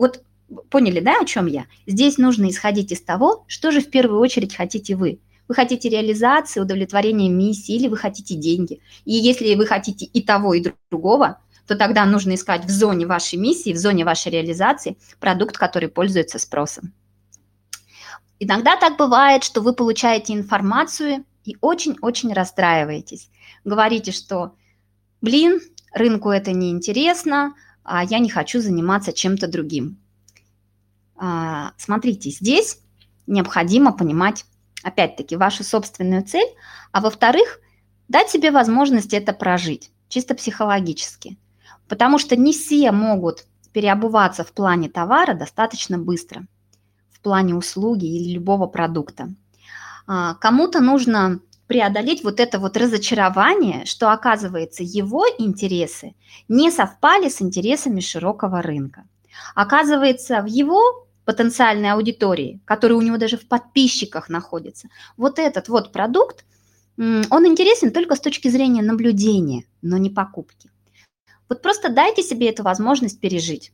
Вот 0.00 0.22
поняли, 0.70 1.00
да, 1.00 1.18
о 1.20 1.24
чем 1.24 1.46
я? 1.46 1.66
Здесь 1.86 2.18
нужно 2.18 2.48
исходить 2.48 2.92
из 2.92 3.02
того, 3.02 3.44
что 3.48 3.70
же 3.70 3.80
в 3.80 3.90
первую 3.90 4.20
очередь 4.20 4.54
хотите 4.54 4.96
вы. 4.96 5.20
Вы 5.48 5.54
хотите 5.54 5.88
реализации, 5.88 6.60
удовлетворения 6.60 7.28
миссии 7.28 7.74
или 7.74 7.88
вы 7.88 7.96
хотите 7.96 8.34
деньги. 8.34 8.80
И 9.04 9.12
если 9.12 9.54
вы 9.54 9.66
хотите 9.66 10.04
и 10.04 10.22
того, 10.22 10.54
и 10.54 10.64
другого, 10.90 11.40
то 11.66 11.76
тогда 11.76 12.04
нужно 12.04 12.34
искать 12.34 12.64
в 12.64 12.70
зоне 12.70 13.06
вашей 13.06 13.38
миссии, 13.38 13.72
в 13.72 13.76
зоне 13.76 14.04
вашей 14.04 14.32
реализации 14.32 14.96
продукт, 15.20 15.56
который 15.56 15.88
пользуется 15.88 16.38
спросом. 16.38 16.92
Иногда 18.38 18.76
так 18.76 18.98
бывает, 18.98 19.44
что 19.44 19.60
вы 19.60 19.72
получаете 19.72 20.34
информацию 20.34 21.24
и 21.44 21.56
очень-очень 21.60 22.32
расстраиваетесь. 22.32 23.30
Говорите, 23.64 24.12
что, 24.12 24.54
блин, 25.20 25.60
рынку 25.92 26.30
это 26.30 26.52
не 26.52 26.70
интересно, 26.70 27.54
а 27.82 28.04
я 28.04 28.18
не 28.18 28.28
хочу 28.28 28.60
заниматься 28.60 29.12
чем-то 29.12 29.48
другим. 29.48 29.98
А, 31.18 31.72
смотрите, 31.76 32.30
здесь 32.30 32.80
необходимо 33.26 33.92
понимать, 33.92 34.44
опять-таки, 34.82 35.36
вашу 35.36 35.64
собственную 35.64 36.24
цель, 36.24 36.48
а 36.92 37.00
во-вторых, 37.00 37.60
дать 38.08 38.30
себе 38.30 38.50
возможность 38.50 39.14
это 39.14 39.32
прожить, 39.32 39.90
чисто 40.08 40.34
психологически. 40.34 41.38
Потому 41.88 42.18
что 42.18 42.36
не 42.36 42.52
все 42.52 42.90
могут 42.92 43.46
переобуваться 43.72 44.44
в 44.44 44.52
плане 44.52 44.88
товара 44.88 45.34
достаточно 45.34 45.98
быстро, 45.98 46.46
в 47.10 47.20
плане 47.20 47.54
услуги 47.54 48.06
или 48.06 48.34
любого 48.34 48.66
продукта. 48.66 49.28
А, 50.06 50.34
кому-то 50.34 50.80
нужно 50.80 51.40
преодолеть 51.66 52.22
вот 52.22 52.38
это 52.40 52.58
вот 52.58 52.76
разочарование, 52.76 53.84
что, 53.84 54.12
оказывается, 54.12 54.82
его 54.82 55.24
интересы 55.38 56.14
не 56.48 56.70
совпали 56.70 57.28
с 57.28 57.42
интересами 57.42 58.00
широкого 58.00 58.62
рынка. 58.62 59.04
Оказывается, 59.54 60.42
в 60.42 60.46
его 60.46 61.05
потенциальной 61.26 61.90
аудитории, 61.90 62.60
которая 62.64 62.96
у 62.96 63.02
него 63.02 63.18
даже 63.18 63.36
в 63.36 63.46
подписчиках 63.46 64.30
находится, 64.30 64.88
вот 65.18 65.38
этот 65.38 65.68
вот 65.68 65.92
продукт, 65.92 66.46
он 66.96 67.46
интересен 67.46 67.90
только 67.90 68.14
с 68.14 68.20
точки 68.20 68.48
зрения 68.48 68.80
наблюдения, 68.80 69.64
но 69.82 69.98
не 69.98 70.08
покупки. 70.08 70.70
Вот 71.48 71.60
просто 71.60 71.90
дайте 71.90 72.22
себе 72.22 72.48
эту 72.48 72.62
возможность 72.62 73.20
пережить. 73.20 73.72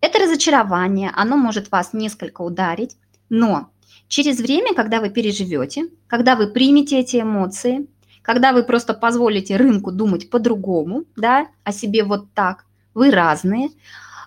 Это 0.00 0.18
разочарование, 0.18 1.12
оно 1.14 1.36
может 1.36 1.70
вас 1.70 1.92
несколько 1.92 2.42
ударить, 2.42 2.96
но 3.28 3.70
через 4.08 4.38
время, 4.38 4.74
когда 4.74 5.00
вы 5.00 5.10
переживете, 5.10 5.88
когда 6.06 6.36
вы 6.36 6.48
примете 6.48 6.98
эти 6.98 7.20
эмоции, 7.20 7.86
когда 8.22 8.52
вы 8.52 8.62
просто 8.62 8.94
позволите 8.94 9.56
рынку 9.56 9.92
думать 9.92 10.30
по-другому, 10.30 11.04
да, 11.16 11.48
о 11.64 11.72
себе 11.72 12.04
вот 12.04 12.32
так, 12.34 12.64
вы 12.94 13.10
разные, 13.10 13.70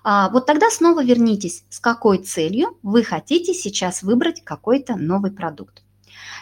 вот 0.03 0.45
тогда 0.45 0.69
снова 0.69 1.03
вернитесь, 1.03 1.63
с 1.69 1.79
какой 1.79 2.17
целью 2.19 2.77
вы 2.81 3.03
хотите 3.03 3.53
сейчас 3.53 4.03
выбрать 4.03 4.43
какой-то 4.43 4.95
новый 4.95 5.31
продукт. 5.31 5.83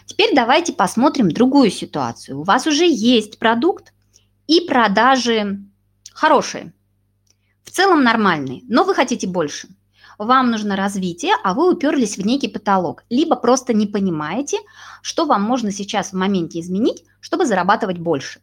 Теперь 0.05 0.33
давайте 0.33 0.73
посмотрим 0.73 1.29
другую 1.29 1.69
ситуацию. 1.69 2.39
У 2.39 2.43
вас 2.43 2.67
уже 2.67 2.87
есть 2.87 3.37
продукт, 3.37 3.93
и 4.49 4.61
продажи 4.61 5.59
хорошие, 6.11 6.73
в 7.63 7.69
целом 7.69 8.01
нормальные, 8.01 8.63
но 8.67 8.83
вы 8.83 8.95
хотите 8.95 9.27
больше. 9.27 9.67
Вам 10.17 10.49
нужно 10.49 10.75
развитие, 10.75 11.33
а 11.43 11.53
вы 11.53 11.71
уперлись 11.71 12.17
в 12.17 12.25
некий 12.25 12.47
потолок, 12.47 13.03
либо 13.11 13.35
просто 13.35 13.75
не 13.75 13.85
понимаете, 13.85 14.57
что 15.03 15.25
вам 15.25 15.43
можно 15.43 15.71
сейчас 15.71 16.09
в 16.09 16.13
моменте 16.13 16.61
изменить, 16.61 17.03
чтобы 17.19 17.45
зарабатывать 17.45 17.99
больше. 17.99 18.41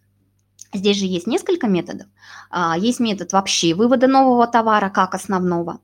Здесь 0.76 0.98
же 0.98 1.06
есть 1.06 1.26
несколько 1.26 1.66
методов. 1.66 2.06
А, 2.50 2.76
есть 2.78 3.00
метод 3.00 3.32
вообще 3.32 3.74
вывода 3.74 4.06
нового 4.06 4.46
товара 4.46 4.90
как 4.90 5.14
основного, 5.14 5.80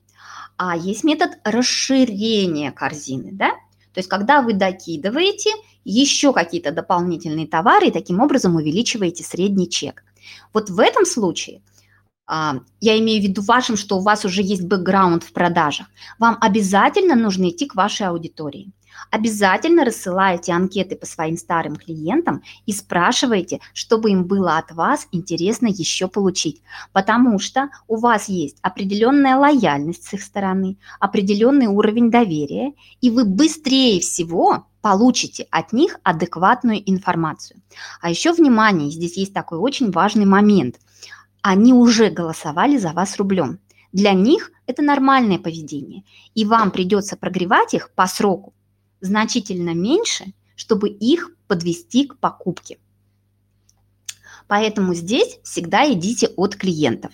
а 0.57 0.77
есть 0.77 1.03
метод 1.03 1.31
расширения 1.43 2.71
корзины, 2.71 3.31
да? 3.31 3.49
То 3.93 3.99
есть 3.99 4.09
когда 4.09 4.41
вы 4.41 4.53
докидываете 4.53 5.51
еще 5.83 6.33
какие-то 6.33 6.71
дополнительные 6.71 7.47
товары 7.47 7.87
и 7.87 7.91
таким 7.91 8.21
образом 8.21 8.55
увеличиваете 8.55 9.23
средний 9.23 9.69
чек. 9.69 10.03
Вот 10.53 10.69
в 10.69 10.79
этом 10.79 11.05
случае– 11.05 11.61
а, 12.25 12.55
я 12.79 12.97
имею 12.99 13.21
в 13.21 13.23
виду 13.25 13.41
вашим, 13.41 13.75
что 13.75 13.97
у 13.97 14.01
вас 14.01 14.23
уже 14.25 14.41
есть 14.41 14.63
бэкграунд 14.63 15.23
в 15.23 15.33
продажах, 15.33 15.87
вам 16.19 16.37
обязательно 16.39 17.15
нужно 17.15 17.49
идти 17.49 17.65
к 17.65 17.75
вашей 17.75 18.07
аудитории. 18.07 18.71
Обязательно 19.11 19.85
рассылайте 19.85 20.51
анкеты 20.53 20.95
по 20.95 21.05
своим 21.05 21.37
старым 21.37 21.75
клиентам 21.75 22.41
и 22.65 22.73
спрашивайте, 22.73 23.59
чтобы 23.73 24.11
им 24.11 24.25
было 24.25 24.57
от 24.57 24.71
вас 24.71 25.07
интересно 25.11 25.67
еще 25.67 26.07
получить. 26.07 26.61
Потому 26.91 27.39
что 27.39 27.69
у 27.87 27.97
вас 27.97 28.29
есть 28.29 28.57
определенная 28.61 29.37
лояльность 29.37 30.05
с 30.05 30.13
их 30.13 30.21
стороны, 30.21 30.77
определенный 30.99 31.67
уровень 31.67 32.11
доверия, 32.11 32.73
и 33.01 33.09
вы 33.09 33.25
быстрее 33.25 33.99
всего 33.99 34.65
получите 34.81 35.47
от 35.49 35.73
них 35.73 35.97
адекватную 36.03 36.81
информацию. 36.89 37.61
А 38.01 38.09
еще 38.09 38.33
внимание, 38.33 38.91
здесь 38.91 39.17
есть 39.17 39.33
такой 39.33 39.57
очень 39.57 39.91
важный 39.91 40.25
момент. 40.25 40.75
Они 41.41 41.73
уже 41.73 42.09
голосовали 42.09 42.77
за 42.77 42.91
вас 42.91 43.17
рублем. 43.17 43.59
Для 43.91 44.13
них 44.13 44.51
это 44.65 44.81
нормальное 44.81 45.37
поведение, 45.37 46.03
и 46.33 46.45
вам 46.45 46.71
придется 46.71 47.15
прогревать 47.15 47.73
их 47.73 47.91
по 47.91 48.07
сроку 48.07 48.52
значительно 49.03 49.73
меньше, 49.73 50.33
чтобы 50.55 50.89
их 50.89 51.31
подвести 51.47 52.07
к 52.07 52.17
покупке. 52.17 52.79
Поэтому 54.47 54.93
здесь 54.93 55.39
всегда 55.43 55.91
идите 55.91 56.27
от 56.35 56.55
клиентов. 56.55 57.13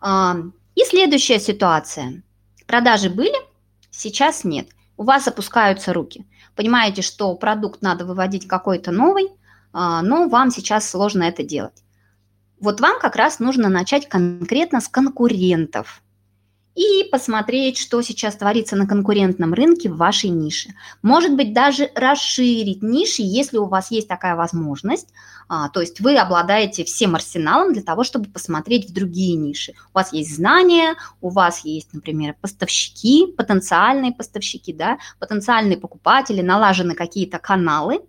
А, 0.00 0.36
и 0.74 0.84
следующая 0.84 1.38
ситуация. 1.38 2.22
Продажи 2.66 3.10
были, 3.10 3.36
сейчас 3.90 4.44
нет. 4.44 4.68
У 4.96 5.04
вас 5.04 5.28
опускаются 5.28 5.92
руки. 5.92 6.26
Понимаете, 6.54 7.02
что 7.02 7.34
продукт 7.36 7.82
надо 7.82 8.04
выводить 8.04 8.46
какой-то 8.46 8.90
новый, 8.90 9.28
а, 9.72 10.02
но 10.02 10.28
вам 10.28 10.50
сейчас 10.50 10.88
сложно 10.88 11.22
это 11.24 11.42
делать. 11.42 11.82
Вот 12.60 12.80
вам 12.80 13.00
как 13.00 13.16
раз 13.16 13.38
нужно 13.38 13.68
начать 13.68 14.08
конкретно 14.08 14.80
с 14.80 14.88
конкурентов 14.88 16.01
и 16.74 17.04
посмотреть, 17.10 17.78
что 17.78 18.00
сейчас 18.02 18.36
творится 18.36 18.76
на 18.76 18.86
конкурентном 18.86 19.52
рынке 19.52 19.90
в 19.90 19.96
вашей 19.96 20.30
нише. 20.30 20.70
Может 21.02 21.36
быть, 21.36 21.52
даже 21.52 21.90
расширить 21.94 22.82
ниши, 22.82 23.22
если 23.22 23.58
у 23.58 23.66
вас 23.66 23.90
есть 23.90 24.08
такая 24.08 24.36
возможность. 24.36 25.08
А, 25.48 25.68
то 25.68 25.80
есть 25.80 26.00
вы 26.00 26.16
обладаете 26.16 26.84
всем 26.84 27.14
арсеналом 27.14 27.74
для 27.74 27.82
того, 27.82 28.04
чтобы 28.04 28.30
посмотреть 28.30 28.88
в 28.88 28.92
другие 28.94 29.36
ниши. 29.36 29.72
У 29.92 29.98
вас 29.98 30.12
есть 30.12 30.34
знания, 30.34 30.94
у 31.20 31.28
вас 31.28 31.64
есть, 31.64 31.92
например, 31.92 32.34
поставщики, 32.40 33.26
потенциальные 33.36 34.12
поставщики, 34.12 34.72
да, 34.72 34.98
потенциальные 35.18 35.76
покупатели, 35.76 36.40
налажены 36.40 36.94
какие-то 36.94 37.38
каналы, 37.38 38.00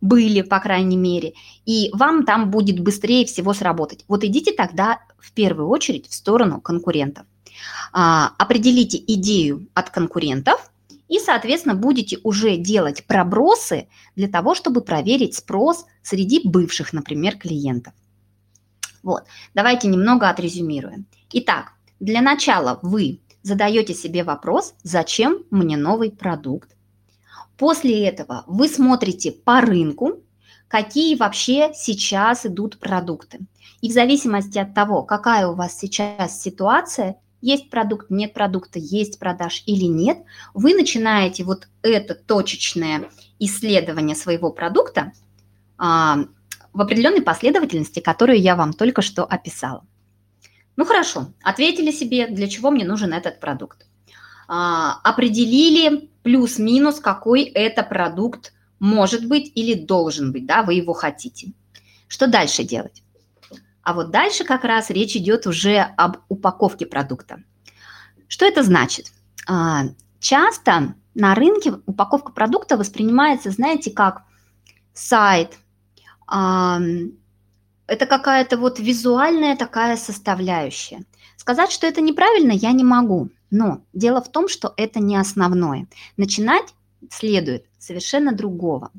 были, 0.00 0.42
по 0.42 0.60
крайней 0.60 0.96
мере, 0.96 1.34
и 1.64 1.90
вам 1.92 2.24
там 2.24 2.50
будет 2.50 2.80
быстрее 2.80 3.24
всего 3.26 3.52
сработать. 3.52 4.04
Вот 4.08 4.24
идите 4.24 4.52
тогда 4.52 5.00
в 5.18 5.32
первую 5.32 5.68
очередь 5.68 6.08
в 6.08 6.14
сторону 6.14 6.60
конкурентов. 6.60 7.26
А, 7.92 8.32
определите 8.38 8.98
идею 8.98 9.68
от 9.74 9.90
конкурентов 9.90 10.70
и, 11.08 11.18
соответственно, 11.18 11.74
будете 11.74 12.18
уже 12.22 12.56
делать 12.56 13.04
пробросы 13.06 13.88
для 14.16 14.28
того, 14.28 14.54
чтобы 14.54 14.80
проверить 14.80 15.34
спрос 15.34 15.86
среди 16.02 16.40
бывших, 16.44 16.92
например, 16.92 17.36
клиентов. 17.36 17.94
Вот, 19.02 19.24
давайте 19.54 19.88
немного 19.88 20.28
отрезюмируем. 20.28 21.06
Итак, 21.32 21.72
для 22.00 22.20
начала 22.20 22.80
вы 22.82 23.20
задаете 23.42 23.94
себе 23.94 24.24
вопрос, 24.24 24.74
зачем 24.82 25.44
мне 25.50 25.76
новый 25.76 26.10
продукт. 26.10 26.70
После 27.56 28.06
этого 28.06 28.42
вы 28.46 28.68
смотрите 28.68 29.30
по 29.30 29.60
рынку, 29.60 30.20
какие 30.68 31.14
вообще 31.14 31.72
сейчас 31.74 32.44
идут 32.44 32.78
продукты. 32.78 33.38
И 33.80 33.88
в 33.88 33.92
зависимости 33.92 34.58
от 34.58 34.74
того, 34.74 35.02
какая 35.04 35.46
у 35.46 35.54
вас 35.54 35.78
сейчас 35.78 36.42
ситуация, 36.42 37.16
есть 37.46 37.70
продукт, 37.70 38.10
нет 38.10 38.34
продукта, 38.34 38.78
есть 38.78 39.18
продаж 39.18 39.62
или 39.66 39.84
нет, 39.84 40.18
вы 40.52 40.74
начинаете 40.74 41.44
вот 41.44 41.68
это 41.82 42.14
точечное 42.14 43.08
исследование 43.38 44.16
своего 44.16 44.50
продукта 44.50 45.12
а, 45.78 46.24
в 46.72 46.80
определенной 46.80 47.22
последовательности, 47.22 48.00
которую 48.00 48.40
я 48.40 48.56
вам 48.56 48.72
только 48.72 49.00
что 49.00 49.24
описала. 49.24 49.86
Ну 50.76 50.84
хорошо, 50.84 51.28
ответили 51.42 51.92
себе, 51.92 52.26
для 52.26 52.48
чего 52.48 52.70
мне 52.70 52.84
нужен 52.84 53.12
этот 53.12 53.38
продукт. 53.38 53.86
А, 54.48 55.00
определили 55.04 56.10
плюс-минус, 56.24 56.98
какой 56.98 57.44
это 57.44 57.84
продукт 57.84 58.52
может 58.80 59.26
быть 59.26 59.52
или 59.54 59.74
должен 59.74 60.32
быть, 60.32 60.46
да, 60.46 60.64
вы 60.64 60.74
его 60.74 60.92
хотите. 60.92 61.52
Что 62.08 62.26
дальше 62.26 62.64
делать? 62.64 63.02
А 63.86 63.92
вот 63.92 64.10
дальше 64.10 64.42
как 64.42 64.64
раз 64.64 64.90
речь 64.90 65.14
идет 65.14 65.46
уже 65.46 65.78
об 65.78 66.16
упаковке 66.28 66.86
продукта. 66.86 67.44
Что 68.26 68.44
это 68.44 68.64
значит? 68.64 69.12
А, 69.46 69.84
часто 70.18 70.96
на 71.14 71.36
рынке 71.36 71.72
упаковка 71.86 72.32
продукта 72.32 72.76
воспринимается, 72.76 73.52
знаете, 73.52 73.92
как 73.92 74.24
сайт. 74.92 75.56
Это 76.28 77.12
какая-то 77.86 78.56
вот 78.58 78.80
визуальная 78.80 79.54
такая 79.56 79.96
составляющая. 79.96 81.04
Сказать, 81.36 81.70
что 81.70 81.86
это 81.86 82.00
неправильно, 82.00 82.50
я 82.50 82.72
не 82.72 82.82
могу. 82.82 83.30
Но 83.52 83.82
дело 83.92 84.20
в 84.20 84.32
том, 84.32 84.48
что 84.48 84.74
это 84.76 84.98
не 84.98 85.16
основное. 85.16 85.86
Начинать 86.16 86.74
следует 87.08 87.66
совершенно 87.78 88.32
другого. 88.32 88.90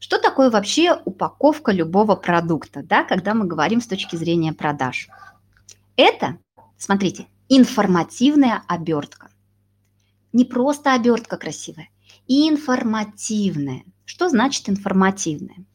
Что 0.00 0.18
такое 0.18 0.50
вообще 0.50 0.98
упаковка 1.04 1.72
любого 1.72 2.16
продукта, 2.16 2.82
да, 2.82 3.04
когда 3.04 3.34
мы 3.34 3.46
говорим 3.46 3.82
с 3.82 3.86
точки 3.86 4.16
зрения 4.16 4.54
продаж? 4.54 5.08
Это, 5.94 6.38
смотрите, 6.78 7.28
информативная 7.50 8.62
обертка. 8.66 9.28
Не 10.32 10.46
просто 10.46 10.94
обертка 10.94 11.36
красивая, 11.36 11.90
информативная. 12.26 13.84
Что 14.06 14.30
значит 14.30 14.70
информативная? 14.70 15.66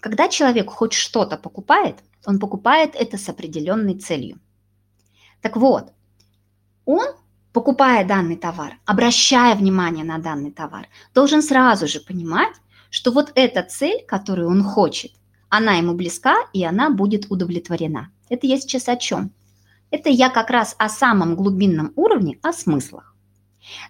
Когда 0.00 0.28
человек 0.28 0.68
хоть 0.68 0.92
что-то 0.92 1.36
покупает, 1.36 2.02
он 2.26 2.40
покупает 2.40 2.96
это 2.96 3.16
с 3.16 3.28
определенной 3.28 3.96
целью. 3.96 4.40
Так 5.40 5.56
вот, 5.56 5.92
он, 6.84 7.06
покупая 7.56 8.06
данный 8.06 8.36
товар, 8.36 8.74
обращая 8.84 9.54
внимание 9.54 10.04
на 10.04 10.18
данный 10.18 10.50
товар, 10.50 10.88
должен 11.14 11.40
сразу 11.40 11.86
же 11.86 12.00
понимать, 12.00 12.52
что 12.90 13.10
вот 13.12 13.32
эта 13.34 13.62
цель, 13.62 14.04
которую 14.06 14.50
он 14.50 14.62
хочет, 14.62 15.12
она 15.48 15.72
ему 15.72 15.94
близка 15.94 16.36
и 16.52 16.62
она 16.66 16.90
будет 16.90 17.30
удовлетворена. 17.30 18.10
Это 18.28 18.46
я 18.46 18.60
сейчас 18.60 18.90
о 18.90 18.96
чем? 18.96 19.30
Это 19.90 20.10
я 20.10 20.28
как 20.28 20.50
раз 20.50 20.76
о 20.78 20.90
самом 20.90 21.34
глубинном 21.34 21.94
уровне, 21.96 22.38
о 22.42 22.52
смыслах. 22.52 23.16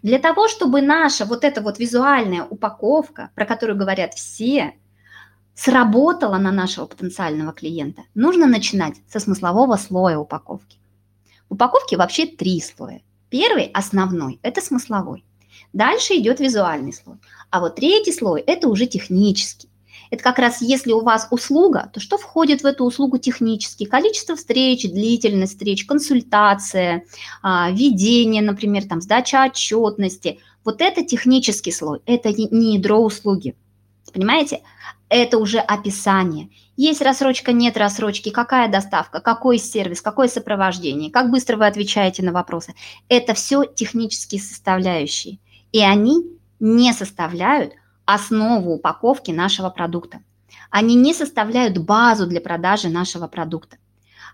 Для 0.00 0.20
того, 0.20 0.46
чтобы 0.46 0.80
наша 0.80 1.24
вот 1.24 1.42
эта 1.42 1.60
вот 1.60 1.80
визуальная 1.80 2.44
упаковка, 2.44 3.30
про 3.34 3.46
которую 3.46 3.76
говорят 3.76 4.14
все, 4.14 4.74
сработала 5.56 6.38
на 6.38 6.52
нашего 6.52 6.86
потенциального 6.86 7.52
клиента, 7.52 8.02
нужно 8.14 8.46
начинать 8.46 8.94
со 9.08 9.18
смыслового 9.18 9.74
слоя 9.74 10.18
упаковки. 10.18 10.78
В 11.48 11.54
упаковке 11.54 11.96
вообще 11.96 12.26
три 12.26 12.60
слоя. 12.60 13.02
Первый, 13.38 13.64
основной, 13.74 14.40
это 14.42 14.62
смысловой. 14.62 15.22
Дальше 15.74 16.14
идет 16.14 16.40
визуальный 16.40 16.94
слой. 16.94 17.18
А 17.50 17.60
вот 17.60 17.74
третий 17.76 18.10
слой– 18.10 18.40
это 18.46 18.66
уже 18.66 18.86
технический. 18.86 19.68
Это 20.10 20.22
как 20.22 20.38
раз 20.38 20.62
если 20.62 20.92
у 20.92 21.02
вас 21.02 21.28
услуга, 21.30 21.90
то 21.92 22.00
что 22.00 22.16
входит 22.16 22.62
в 22.62 22.64
эту 22.64 22.84
услугу 22.84 23.18
технически? 23.18 23.84
Количество 23.84 24.36
встреч, 24.36 24.90
длительность 24.90 25.52
встреч, 25.52 25.84
консультация, 25.84 27.04
а, 27.42 27.70
ведение, 27.72 28.40
например, 28.40 28.86
там, 28.88 29.02
сдача 29.02 29.44
отчетности. 29.44 30.38
Вот 30.64 30.80
это 30.80 31.04
технический 31.04 31.72
слой, 31.72 32.00
это 32.06 32.32
не 32.32 32.76
ядро 32.76 33.04
услуги. 33.04 33.54
Понимаете? 34.16 34.62
Это 35.10 35.36
уже 35.36 35.58
описание. 35.58 36.48
Есть 36.74 37.02
рассрочка, 37.02 37.52
нет 37.52 37.76
рассрочки, 37.76 38.30
какая 38.30 38.66
доставка, 38.66 39.20
какой 39.20 39.58
сервис, 39.58 40.00
какое 40.00 40.26
сопровождение, 40.28 41.10
как 41.10 41.30
быстро 41.30 41.58
вы 41.58 41.66
отвечаете 41.66 42.22
на 42.22 42.32
вопросы. 42.32 42.74
Это 43.10 43.34
все 43.34 43.64
технические 43.64 44.40
составляющие. 44.40 45.38
И 45.70 45.82
они 45.82 46.24
не 46.60 46.94
составляют 46.94 47.74
основу 48.06 48.72
упаковки 48.72 49.32
нашего 49.32 49.68
продукта. 49.68 50.22
Они 50.70 50.94
не 50.94 51.12
составляют 51.12 51.76
базу 51.76 52.26
для 52.26 52.40
продажи 52.40 52.88
нашего 52.88 53.28
продукта. 53.28 53.76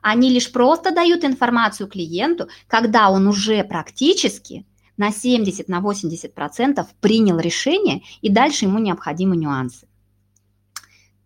Они 0.01 0.31
лишь 0.31 0.53
просто 0.53 0.95
дают 0.95 1.25
информацию 1.25 1.88
клиенту, 1.88 2.47
когда 2.68 3.11
он 3.11 3.27
уже 3.27 3.64
практически 3.64 4.64
на 4.96 5.09
70-80% 5.09 5.64
на 5.68 5.81
80% 5.81 6.87
принял 7.00 7.38
решение, 7.38 8.02
и 8.20 8.28
дальше 8.28 8.66
ему 8.66 8.78
необходимы 8.78 9.37
нюансы. 9.37 9.87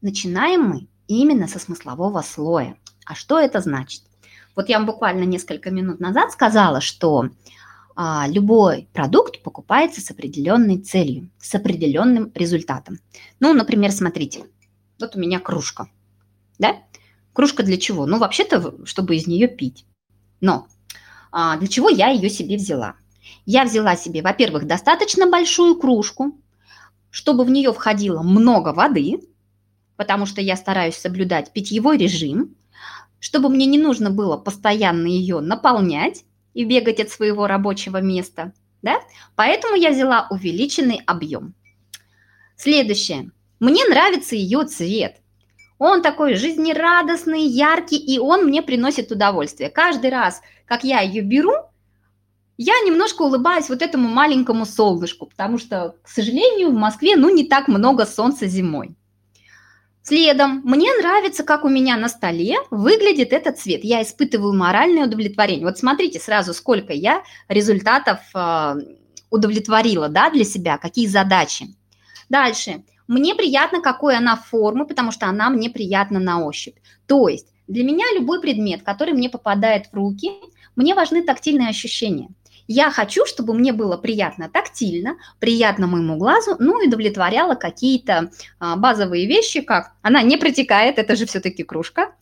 Начинаем 0.00 0.62
мы 0.62 0.88
именно 1.08 1.48
со 1.48 1.58
смыслового 1.58 2.22
слоя. 2.22 2.76
А 3.04 3.14
что 3.14 3.38
это 3.38 3.60
значит? 3.60 4.02
Вот 4.54 4.68
я 4.68 4.78
вам 4.78 4.86
буквально 4.86 5.24
несколько 5.24 5.70
минут 5.70 6.00
назад 6.00 6.32
сказала, 6.32 6.80
что 6.80 7.30
а, 7.94 8.26
любой 8.28 8.88
продукт 8.92 9.42
покупается 9.42 10.00
с 10.00 10.10
определенной 10.10 10.78
целью, 10.78 11.30
с 11.38 11.54
определенным 11.54 12.30
результатом. 12.34 12.98
Ну, 13.40 13.52
например, 13.52 13.92
смотрите, 13.92 14.44
вот 14.98 15.16
у 15.16 15.18
меня 15.18 15.40
кружка, 15.40 15.88
да? 16.58 16.76
Кружка 17.32 17.62
для 17.62 17.76
чего? 17.76 18.06
Ну, 18.06 18.18
вообще-то, 18.18 18.86
чтобы 18.86 19.16
из 19.16 19.26
нее 19.26 19.46
пить. 19.46 19.84
Но 20.40 20.68
а, 21.32 21.56
для 21.58 21.68
чего 21.68 21.88
я 21.88 22.08
ее 22.08 22.30
себе 22.30 22.56
взяла? 22.56 22.96
Я 23.44 23.64
взяла 23.64 23.96
себе, 23.96 24.22
во-первых, 24.22 24.66
достаточно 24.66 25.28
большую 25.28 25.76
кружку, 25.76 26.40
чтобы 27.10 27.44
в 27.44 27.50
нее 27.50 27.72
входило 27.72 28.22
много 28.22 28.72
воды, 28.72 29.20
потому 29.96 30.26
что 30.26 30.40
я 30.40 30.56
стараюсь 30.56 30.96
соблюдать 30.96 31.52
питьевой 31.52 31.96
режим, 31.96 32.56
чтобы 33.20 33.48
мне 33.48 33.66
не 33.66 33.78
нужно 33.78 34.10
было 34.10 34.36
постоянно 34.36 35.06
ее 35.06 35.40
наполнять 35.40 36.24
и 36.54 36.64
бегать 36.64 37.00
от 37.00 37.10
своего 37.10 37.46
рабочего 37.46 38.00
места, 38.00 38.52
да? 38.82 39.00
Поэтому 39.34 39.76
я 39.76 39.90
взяла 39.90 40.26
увеличенный 40.30 41.02
объем. 41.06 41.54
Следующее. 42.56 43.30
Мне 43.60 43.84
нравится 43.84 44.36
ее 44.36 44.64
цвет. 44.64 45.16
Он 45.78 46.02
такой 46.02 46.34
жизнерадостный, 46.34 47.42
яркий, 47.42 47.96
и 47.96 48.18
он 48.18 48.44
мне 48.44 48.62
приносит 48.62 49.12
удовольствие. 49.12 49.68
Каждый 49.68 50.10
раз, 50.10 50.40
как 50.64 50.84
я 50.84 51.00
ее 51.00 51.22
беру, 51.22 51.52
я 52.56 52.74
немножко 52.84 53.22
улыбаюсь 53.22 53.68
вот 53.68 53.82
этому 53.82 54.08
маленькому 54.08 54.64
солнышку, 54.64 55.26
потому 55.26 55.58
что, 55.58 55.94
к 56.02 56.08
сожалению, 56.08 56.70
в 56.70 56.74
Москве, 56.74 57.16
ну, 57.16 57.28
не 57.28 57.44
так 57.44 57.68
много 57.68 58.06
солнца 58.06 58.46
зимой. 58.46 58.96
Следом, 60.02 60.62
мне 60.64 60.88
нравится, 60.94 61.42
как 61.42 61.64
у 61.64 61.68
меня 61.68 61.96
на 61.96 62.08
столе 62.08 62.58
выглядит 62.70 63.32
этот 63.32 63.58
цвет. 63.58 63.82
Я 63.82 64.02
испытываю 64.02 64.54
моральное 64.54 65.06
удовлетворение. 65.06 65.66
Вот 65.66 65.78
смотрите 65.78 66.20
сразу, 66.20 66.54
сколько 66.54 66.92
я 66.92 67.24
результатов 67.48 68.20
э, 68.32 68.74
удовлетворила 69.30 70.08
да, 70.08 70.30
для 70.30 70.44
себя, 70.44 70.78
какие 70.78 71.08
задачи. 71.08 71.74
Дальше. 72.28 72.84
Мне 73.08 73.34
приятно, 73.34 73.80
какой 73.80 74.16
она 74.16 74.36
формы, 74.36 74.86
потому 74.86 75.10
что 75.10 75.26
она 75.26 75.50
мне 75.50 75.70
приятна 75.70 76.20
на 76.20 76.44
ощупь. 76.44 76.76
То 77.06 77.28
есть 77.28 77.48
для 77.66 77.82
меня 77.82 78.04
любой 78.14 78.40
предмет, 78.40 78.84
который 78.84 79.12
мне 79.12 79.28
попадает 79.28 79.86
в 79.86 79.94
руки, 79.94 80.30
мне 80.76 80.94
важны 80.94 81.24
тактильные 81.24 81.68
ощущения. 81.68 82.28
Я 82.68 82.90
хочу, 82.90 83.26
чтобы 83.26 83.54
мне 83.54 83.72
было 83.72 83.96
приятно 83.96 84.48
тактильно, 84.48 85.16
приятно 85.38 85.86
моему 85.86 86.16
глазу, 86.16 86.56
ну 86.58 86.82
и 86.82 86.88
удовлетворяло 86.88 87.54
какие-то 87.54 88.30
а, 88.58 88.76
базовые 88.76 89.26
вещи, 89.26 89.60
как 89.60 89.92
она 90.02 90.22
не 90.22 90.36
протекает, 90.36 90.98
это 90.98 91.14
же 91.14 91.26
все-таки 91.26 91.62
кружка, 91.62 92.12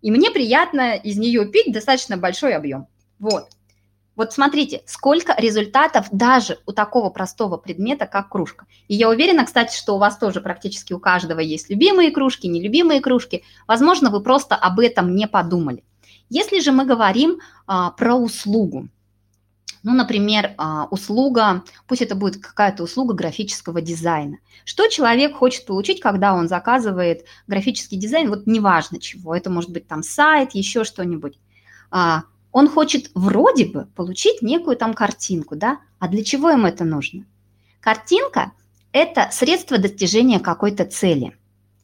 и 0.00 0.10
мне 0.10 0.30
приятно 0.30 0.94
из 0.94 1.18
нее 1.18 1.46
пить 1.46 1.72
достаточно 1.72 2.16
большой 2.16 2.54
объем. 2.54 2.86
Вот. 3.18 3.48
Вот 4.14 4.32
смотрите, 4.32 4.82
сколько 4.84 5.32
результатов 5.38 6.06
даже 6.10 6.58
у 6.66 6.72
такого 6.72 7.08
простого 7.08 7.56
предмета, 7.56 8.06
как 8.06 8.30
кружка. 8.30 8.66
И 8.88 8.96
я 8.96 9.08
уверена, 9.08 9.44
кстати, 9.44 9.76
что 9.76 9.94
у 9.94 9.98
вас 9.98 10.18
тоже 10.18 10.40
практически 10.40 10.92
у 10.92 10.98
каждого 10.98 11.38
есть 11.38 11.70
любимые 11.70 12.10
кружки, 12.10 12.48
нелюбимые 12.48 13.00
кружки. 13.00 13.44
Возможно, 13.68 14.10
вы 14.10 14.20
просто 14.20 14.56
об 14.56 14.80
этом 14.80 15.14
не 15.14 15.28
подумали. 15.28 15.84
Если 16.30 16.58
же 16.58 16.72
мы 16.72 16.84
говорим 16.84 17.38
а, 17.68 17.92
про 17.92 18.16
услугу, 18.16 18.88
ну, 19.88 19.94
например, 19.94 20.52
а, 20.58 20.86
услуга, 20.90 21.64
пусть 21.86 22.02
это 22.02 22.14
будет 22.14 22.42
какая-то 22.42 22.82
услуга 22.82 23.14
графического 23.14 23.80
дизайна. 23.80 24.36
Что 24.66 24.86
человек 24.88 25.34
хочет 25.34 25.64
получить, 25.64 26.02
когда 26.02 26.34
он 26.34 26.46
заказывает 26.46 27.24
графический 27.46 27.96
дизайн, 27.96 28.28
вот 28.28 28.46
неважно 28.46 29.00
чего, 29.00 29.34
это 29.34 29.48
может 29.48 29.70
быть 29.70 29.88
там 29.88 30.02
сайт, 30.02 30.52
еще 30.52 30.84
что-нибудь. 30.84 31.38
А, 31.90 32.24
он 32.52 32.68
хочет 32.68 33.10
вроде 33.14 33.64
бы 33.64 33.86
получить 33.96 34.42
некую 34.42 34.76
там 34.76 34.92
картинку, 34.92 35.56
да? 35.56 35.78
А 35.98 36.08
для 36.08 36.22
чего 36.22 36.50
ему 36.50 36.66
это 36.66 36.84
нужно? 36.84 37.24
Картинка– 37.80 38.52
это 38.92 39.30
средство 39.32 39.78
достижения 39.78 40.38
какой-то 40.38 40.84
цели. 40.84 41.34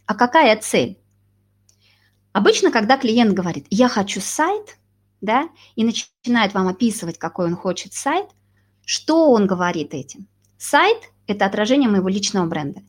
А 0.05 0.15
какая 0.15 0.55
цель? 0.61 0.99
Обычно, 2.33 2.71
когда 2.71 2.99
клиент 2.99 3.33
говорит, 3.33 3.67
я 3.71 3.89
хочу 3.89 4.21
сайт– 4.21 4.77
да, 5.25 5.49
и 5.77 5.85
начинает 5.85 6.55
вам 6.55 6.69
описывать, 6.69 7.19
какой 7.19 7.47
он 7.47 7.57
хочет 7.57 7.93
сайт, 7.93 8.27
что 8.85 9.31
он 9.31 9.47
говорит 9.47 9.95
этим? 9.95 10.29
Сайт– 10.59 10.99
это 11.27 11.47
отражение 11.47 11.89
моего 11.89 12.09
личного 12.09 12.47
бренда. 12.47 12.83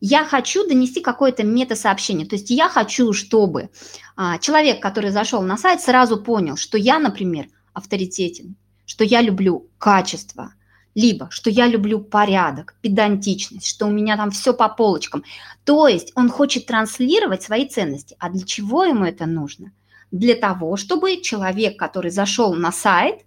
Я 0.00 0.24
хочу 0.24 0.66
донести 0.66 1.00
какое-то 1.00 1.42
мета-сообщение. 1.42 2.26
То 2.26 2.36
есть 2.36 2.50
я 2.50 2.68
хочу, 2.68 3.12
чтобы 3.12 3.70
а, 4.16 4.38
человек, 4.38 4.80
который 4.80 5.10
зашел 5.10 5.42
на 5.42 5.56
сайт, 5.56 5.80
сразу 5.80 6.22
понял, 6.22 6.56
что 6.56 6.78
я, 6.78 6.98
например, 6.98 7.48
авторитетен, 7.72 8.56
что 8.86 9.04
я 9.04 9.20
люблю 9.20 9.68
качество, 9.78 10.52
либо 10.94 11.28
что 11.30 11.50
я 11.50 11.66
люблю 11.66 12.00
порядок, 12.00 12.76
педантичность, 12.80 13.66
что 13.66 13.86
у 13.86 13.90
меня 13.90 14.16
там 14.16 14.30
все 14.30 14.54
по 14.54 14.68
полочкам. 14.68 15.24
То 15.64 15.88
есть 15.88 16.12
он 16.14 16.28
хочет 16.30 16.66
транслировать 16.66 17.42
свои 17.42 17.68
ценности. 17.68 18.16
А 18.18 18.30
для 18.30 18.44
чего 18.44 18.84
ему 18.84 19.04
это 19.04 19.26
нужно? 19.26 19.72
Для 20.10 20.34
того, 20.34 20.76
чтобы 20.76 21.20
человек, 21.20 21.78
который 21.78 22.10
зашел 22.10 22.54
на 22.54 22.72
сайт, 22.72 23.24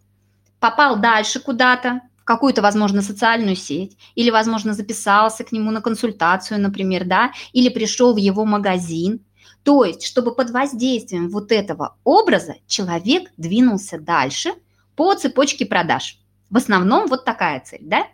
попал 0.60 1.00
дальше 1.00 1.40
куда-то, 1.40 2.02
в 2.18 2.24
какую-то, 2.24 2.62
возможно, 2.62 3.02
социальную 3.02 3.56
сеть, 3.56 3.98
или, 4.16 4.30
возможно, 4.30 4.74
записался 4.74 5.44
к 5.44 5.52
нему 5.52 5.72
на 5.72 5.82
консультацию, 5.82 6.60
например, 6.62 7.06
да, 7.06 7.32
или 7.52 7.70
пришел 7.70 8.14
в 8.14 8.18
его 8.18 8.46
магазин. 8.46 9.26
То 9.64 9.86
есть, 9.86 10.04
чтобы 10.04 10.36
под 10.36 10.52
воздействием 10.52 11.30
вот 11.30 11.52
этого 11.52 11.98
образа 12.04 12.56
человек 12.68 13.32
двинулся 13.38 14.00
дальше 14.00 14.54
по 14.96 15.14
цепочке 15.16 15.66
продаж. 15.66 16.20
В 16.50 16.58
основном 16.58 17.08
вот 17.08 17.26
такая 17.26 17.60
цель, 17.60 17.82
да? 17.84 18.06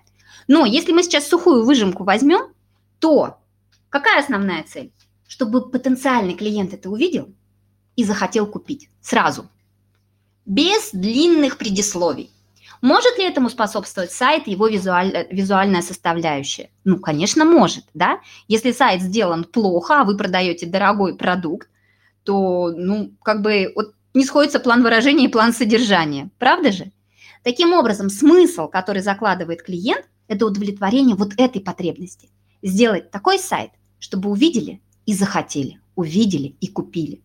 Но 0.48 0.66
если 0.66 0.94
мы 0.94 1.04
сейчас 1.04 1.28
сухую 1.28 1.66
выжимку 1.66 2.04
возьмем, 2.04 2.54
то 3.00 3.40
какая 3.90 4.22
основная 4.22 4.64
цель? 4.64 4.92
Чтобы 5.28 5.70
потенциальный 5.70 6.36
клиент 6.36 6.74
это 6.74 6.90
увидел– 6.90 7.34
и 7.98 8.06
захотел 8.06 8.48
купить 8.48 8.90
сразу, 9.02 9.50
без 10.46 10.92
длинных 10.94 11.58
предисловий. 11.58 12.32
Может 12.82 13.18
ли 13.18 13.26
этому 13.26 13.50
способствовать 13.50 14.12
сайт 14.12 14.48
и 14.48 14.52
его 14.52 14.68
визуаль, 14.68 15.28
визуальная 15.32 15.82
составляющая? 15.82 16.70
Ну, 16.86 17.00
конечно, 17.00 17.44
может, 17.44 17.86
да. 17.94 18.22
Если 18.48 18.72
сайт 18.72 19.02
сделан 19.02 19.44
плохо, 19.44 20.02
а 20.02 20.04
вы 20.04 20.16
продаете 20.16 20.68
дорогой 20.68 21.18
продукт, 21.18 21.70
то, 22.24 22.72
ну, 22.76 23.12
как 23.24 23.42
бы 23.42 23.72
вот 23.76 23.94
не 24.14 24.24
сходится 24.24 24.60
план 24.60 24.84
выражения 24.84 25.26
и 25.26 25.32
план 25.32 25.54
содержания, 25.54 26.30
правда 26.38 26.72
же? 26.72 26.92
Таким 27.44 27.74
образом, 27.74 28.10
смысл, 28.10 28.68
который 28.68 29.02
закладывает 29.02 29.64
клиент, 29.64 30.06
это 30.28 30.46
удовлетворение 30.46 31.16
вот 31.16 31.34
этой 31.38 31.62
потребности. 31.62 32.30
Сделать 32.62 33.10
такой 33.10 33.40
сайт, 33.40 33.72
чтобы 34.00 34.30
увидели 34.30 34.82
и 35.06 35.14
захотели, 35.14 35.80
увидели 35.96 36.56
и 36.60 36.68
купили. 36.68 37.22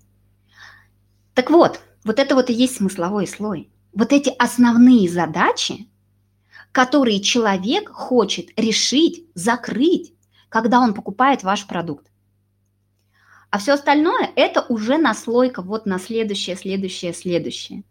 Так 1.35 1.51
вот, 1.51 1.81
вот 2.05 2.19
это 2.19 2.35
вот 2.35 2.51
и 2.51 2.53
есть 2.53 2.77
смысловой 2.77 3.27
слой. 3.27 3.71
Вот 3.93 4.13
эти 4.13 4.31
основные 4.39 5.09
задачи, 5.09 5.89
которые 6.73 7.21
человек 7.21 7.91
хочет 7.91 8.49
решить, 8.59 9.27
закрыть, 9.35 10.15
когда 10.49 10.81
он 10.81 10.95
покупает 10.95 11.43
ваш 11.43 11.67
продукт. 11.67 12.07
А 13.51 13.59
все 13.59 13.75
остальное– 13.75 14.31
это 14.37 14.63
уже 14.63 14.97
наслойка 14.97 15.61
вот 15.61 15.85
на 15.85 15.99
следующее, 15.99 16.57
следующее, 16.57 17.13
следующее. 17.13 17.85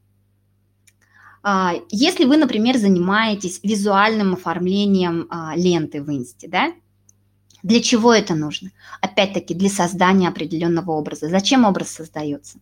А, 1.43 1.73
если 1.89 2.25
вы, 2.25 2.37
например, 2.37 2.77
занимаетесь 2.77 3.59
визуальным 3.63 4.33
оформлением 4.33 5.27
а, 5.29 5.55
ленты 5.55 6.01
в 6.01 6.09
инсте, 6.09 6.47
да, 6.47 6.73
для 7.61 7.81
чего 7.81 8.13
это 8.13 8.33
нужно? 8.33 8.71
Опять-таки, 9.01 9.53
для 9.53 9.69
создания 9.69 10.27
определенного 10.29 10.91
образа. 10.91 11.29
Зачем 11.29 11.63
образ 11.63 11.91
создается? 11.91 12.57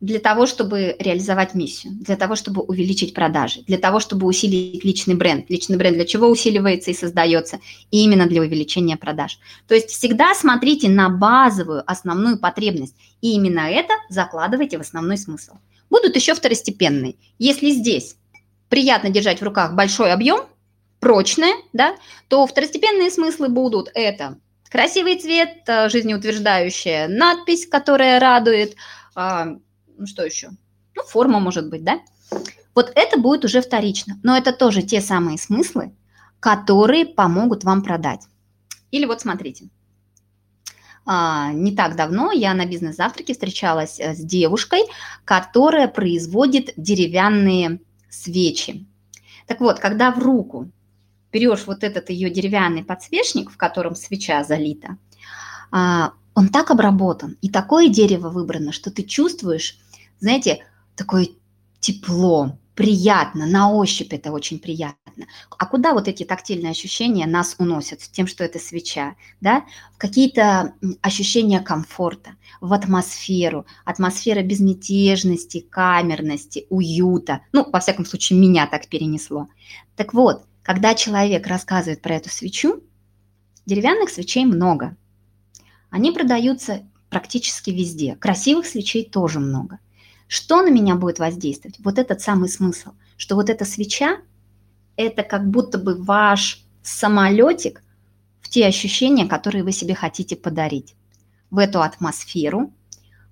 Для 0.00 0.20
того, 0.20 0.46
чтобы 0.46 0.94
реализовать 0.98 1.54
миссию, 1.54 1.92
для 1.94 2.16
того, 2.16 2.36
чтобы 2.36 2.62
увеличить 2.62 3.14
продажи, 3.14 3.62
для 3.66 3.78
того, 3.78 3.98
чтобы 3.98 4.26
усилить 4.26 4.84
личный 4.84 5.14
бренд. 5.14 5.50
Личный 5.50 5.76
бренд 5.76 5.96
для 5.96 6.06
чего 6.06 6.28
усиливается 6.28 6.90
и 6.90 6.94
создается? 6.94 7.58
И 7.90 8.04
именно 8.04 8.26
для 8.26 8.40
увеличения 8.40 8.96
продаж. 8.96 9.38
То 9.66 9.74
есть 9.74 9.90
всегда 9.90 10.34
смотрите 10.34 10.88
на 10.88 11.08
базовую, 11.08 11.82
основную 11.90 12.38
потребность, 12.38 12.94
и 13.20 13.34
именно 13.34 13.60
это 13.60 13.94
закладывайте 14.08 14.78
в 14.78 14.82
основной 14.82 15.18
смысл. 15.18 15.54
Будут 15.90 16.14
еще 16.14 16.34
второстепенные. 16.34 17.16
Если 17.38 17.70
здесь 17.70 18.16
приятно 18.68 19.10
держать 19.10 19.40
в 19.40 19.44
руках 19.44 19.74
большой 19.74 20.12
объем, 20.12 20.40
прочное, 21.00 21.54
да, 21.72 21.96
то 22.28 22.46
второстепенные 22.46 23.10
смыслы 23.10 23.48
будут 23.48 23.90
это 23.94 24.38
красивый 24.70 25.18
цвет, 25.18 25.62
э, 25.66 25.88
жизнеутверждающая 25.88 27.08
надпись, 27.08 27.66
которая 27.66 28.20
радует, 28.20 28.74
а, 29.14 29.56
ну 29.98 30.06
что 30.06 30.24
еще? 30.24 30.50
Ну, 30.94 31.02
форма 31.02 31.40
может 31.40 31.68
быть, 31.68 31.84
да? 31.84 32.00
Вот 32.74 32.92
это 32.94 33.18
будет 33.18 33.44
уже 33.44 33.60
вторично, 33.60 34.18
но 34.22 34.36
это 34.36 34.52
тоже 34.52 34.82
те 34.82 35.00
самые 35.00 35.38
смыслы, 35.38 35.92
которые 36.40 37.04
помогут 37.04 37.64
вам 37.64 37.82
продать. 37.82 38.26
Или 38.90 39.04
вот 39.04 39.20
смотрите, 39.20 39.68
а, 41.04 41.52
не 41.52 41.72
так 41.74 41.96
давно 41.96 42.32
я 42.32 42.54
на 42.54 42.66
бизнес-завтраке 42.66 43.32
встречалась 43.32 43.98
э, 43.98 44.14
с 44.14 44.18
девушкой, 44.18 44.82
которая 45.24 45.88
производит 45.88 46.72
деревянные 46.76 47.80
свечи. 48.10 48.86
Так 49.46 49.60
вот, 49.60 49.80
когда 49.80 50.10
в 50.12 50.18
руку 50.18 50.70
берешь 51.32 51.66
вот 51.66 51.82
этот 51.82 52.10
ее 52.10 52.30
деревянный 52.30 52.84
подсвечник, 52.84 53.50
в 53.50 53.56
котором 53.56 53.96
свеча 53.96 54.44
залита, 54.44 54.98
а, 55.70 56.12
он 56.34 56.50
так 56.50 56.70
обработан, 56.70 57.36
и 57.40 57.48
такое 57.48 57.88
дерево 57.88 58.28
выбрано, 58.28 58.72
что 58.72 58.90
ты 58.90 59.02
чувствуешь 59.02 59.78
знаете, 60.20 60.64
такое 60.96 61.28
тепло, 61.80 62.58
приятно, 62.74 63.46
на 63.46 63.72
ощупь 63.72 64.12
это 64.12 64.30
очень 64.30 64.58
приятно. 64.58 65.26
А 65.58 65.66
куда 65.66 65.94
вот 65.94 66.06
эти 66.06 66.22
тактильные 66.22 66.70
ощущения 66.70 67.26
нас 67.26 67.56
уносят 67.58 68.00
тем, 68.00 68.28
что 68.28 68.44
это 68.44 68.60
свеча, 68.60 69.16
да? 69.40 69.64
В 69.94 69.98
какие-то 69.98 70.74
ощущения 71.02 71.60
комфорта, 71.60 72.36
в 72.60 72.72
атмосферу, 72.72 73.66
атмосфера 73.84 74.42
безмятежности, 74.42 75.58
камерности, 75.60 76.66
уюта. 76.70 77.40
Ну, 77.52 77.68
во 77.68 77.80
всяком 77.80 78.06
случае, 78.06 78.38
меня 78.38 78.68
так 78.68 78.86
перенесло. 78.86 79.48
Так 79.96 80.14
вот, 80.14 80.44
когда 80.62 80.94
человек 80.94 81.46
рассказывает 81.48 82.00
про 82.00 82.14
эту 82.14 82.28
свечу, 82.28 82.82
деревянных 83.66 84.10
свечей 84.10 84.44
много. 84.44 84.96
Они 85.90 86.10
продаются 86.10 86.88
практически 87.10 87.70
везде. 87.70 88.16
Красивых 88.16 88.66
свечей 88.66 89.04
тоже 89.04 89.40
много. 89.40 89.78
Что 90.28 90.62
на 90.62 90.70
меня 90.70 90.94
будет 90.94 91.18
воздействовать? 91.18 91.78
Вот 91.80 91.98
этот 91.98 92.20
самый 92.20 92.48
смысл, 92.48 92.90
что 93.16 93.34
вот 93.34 93.50
эта 93.50 93.64
свеча– 93.64 94.18
это 94.96 95.22
как 95.22 95.48
будто 95.48 95.78
бы 95.78 95.94
ваш 95.94 96.64
самолетик 96.82 97.82
в 98.40 98.48
те 98.50 98.66
ощущения, 98.66 99.26
которые 99.26 99.64
вы 99.64 99.72
себе 99.72 99.94
хотите 99.94 100.36
подарить. 100.36 100.94
В 101.50 101.58
эту 101.58 101.80
атмосферу, 101.80 102.72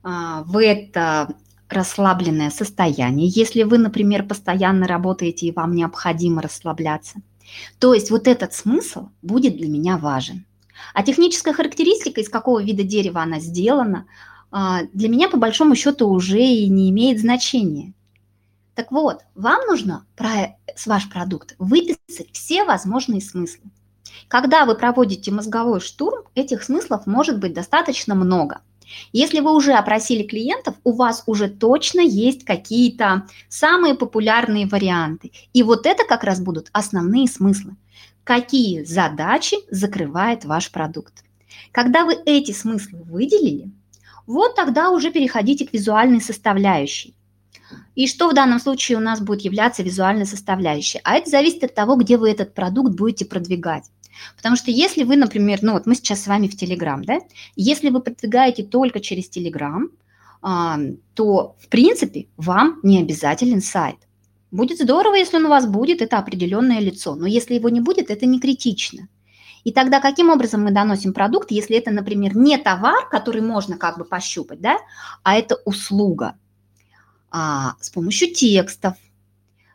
а, 0.02 0.42
в 0.44 0.60
это 0.60 1.34
расслабленное 1.68 2.50
состояние, 2.50 3.28
если 3.28 3.62
вы, 3.62 3.76
например, 3.78 4.26
постоянно 4.26 4.86
работаете 4.86 5.46
и 5.46 5.52
вам 5.52 5.74
необходимо 5.74 6.40
расслабляться. 6.40 7.20
То 7.78 7.92
есть 7.92 8.10
вот 8.10 8.26
этот 8.26 8.54
смысл 8.54 9.08
будет 9.20 9.56
для 9.56 9.68
меня 9.68 9.98
важен. 9.98 10.46
А 10.94 11.02
техническая 11.02 11.52
характеристика, 11.52 12.20
из 12.20 12.28
какого 12.28 12.62
вида 12.62 12.84
дерева 12.84 13.22
она 13.22 13.40
сделана, 13.40 14.06
для 14.50 15.08
меня 15.08 15.28
по 15.28 15.36
большому 15.36 15.74
счету 15.74 16.08
уже 16.08 16.40
и 16.40 16.68
не 16.68 16.90
имеет 16.90 17.20
значения. 17.20 17.92
Так 18.74 18.92
вот, 18.92 19.22
вам 19.34 19.66
нужно 19.66 20.06
про 20.16 20.56
ваш 20.84 21.08
продукт 21.08 21.54
выписать 21.58 22.30
все 22.32 22.64
возможные 22.64 23.20
смыслы. 23.20 23.70
Когда 24.28 24.64
вы 24.64 24.74
проводите 24.74 25.30
мозговой 25.32 25.80
штурм, 25.80 26.24
этих 26.34 26.62
смыслов 26.62 27.06
может 27.06 27.38
быть 27.38 27.54
достаточно 27.54 28.14
много. 28.14 28.60
Если 29.12 29.40
вы 29.40 29.54
уже 29.54 29.72
опросили 29.72 30.22
клиентов, 30.22 30.76
у 30.84 30.92
вас 30.92 31.24
уже 31.26 31.48
точно 31.48 32.00
есть 32.00 32.44
какие-то 32.44 33.26
самые 33.48 33.94
популярные 33.94 34.66
варианты. 34.66 35.32
И 35.52 35.62
вот 35.62 35.86
это 35.86 36.04
как 36.04 36.22
раз 36.22 36.40
будут 36.40 36.68
основные 36.72 37.26
смыслы. 37.26 37.76
Какие 38.24 38.84
задачи 38.84 39.56
закрывает 39.70 40.44
ваш 40.44 40.70
продукт? 40.70 41.24
Когда 41.72 42.04
вы 42.04 42.14
эти 42.26 42.52
смыслы 42.52 43.00
выделили, 43.02 43.70
вот 44.26 44.54
тогда 44.54 44.90
уже 44.90 45.10
переходите 45.10 45.66
к 45.66 45.72
визуальной 45.72 46.20
составляющей. 46.20 47.14
И 47.94 48.06
что 48.06 48.28
в 48.28 48.34
данном 48.34 48.60
случае 48.60 48.98
у 48.98 49.00
нас 49.00 49.20
будет 49.20 49.42
являться 49.42 49.82
визуальной 49.82 50.26
составляющей? 50.26 51.00
А 51.02 51.16
это 51.16 51.30
зависит 51.30 51.64
от 51.64 51.74
того, 51.74 51.96
где 51.96 52.16
вы 52.16 52.30
этот 52.30 52.54
продукт 52.54 52.94
будете 52.94 53.24
продвигать. 53.24 53.84
Потому 54.36 54.56
что 54.56 54.70
если 54.70 55.04
вы, 55.04 55.16
например, 55.16 55.58
ну 55.62 55.72
вот 55.72 55.86
мы 55.86 55.94
сейчас 55.94 56.22
с 56.22 56.26
вами 56.26 56.48
в 56.48 56.56
Телеграм, 56.56 57.04
да, 57.04 57.18
если 57.54 57.90
вы 57.90 58.00
продвигаете 58.00 58.64
только 58.64 59.00
через 59.00 59.28
Телеграм, 59.28 59.90
то, 60.42 61.56
в 61.58 61.68
принципе, 61.68 62.26
вам 62.36 62.78
не 62.82 63.00
обязателен 63.00 63.60
сайт. 63.60 63.96
Будет 64.50 64.78
здорово, 64.78 65.16
если 65.16 65.38
он 65.38 65.46
у 65.46 65.50
вас 65.50 65.66
будет, 65.66 66.00
это 66.00 66.18
определенное 66.18 66.80
лицо, 66.80 67.14
но 67.14 67.26
если 67.26 67.54
его 67.54 67.68
не 67.68 67.80
будет, 67.80 68.10
это 68.10 68.26
не 68.26 68.38
критично. 68.38 69.08
И 69.66 69.72
тогда 69.72 69.98
каким 69.98 70.30
образом 70.30 70.62
мы 70.62 70.70
доносим 70.70 71.12
продукт, 71.12 71.50
если 71.50 71.76
это, 71.76 71.90
например, 71.90 72.36
не 72.36 72.56
товар, 72.56 73.08
который 73.08 73.40
можно 73.40 73.76
как 73.76 73.98
бы 73.98 74.04
пощупать, 74.04 74.60
да, 74.60 74.78
а 75.24 75.34
это 75.34 75.56
услуга 75.64 76.36
а, 77.32 77.74
с 77.80 77.90
помощью 77.90 78.32
текстов, 78.32 78.94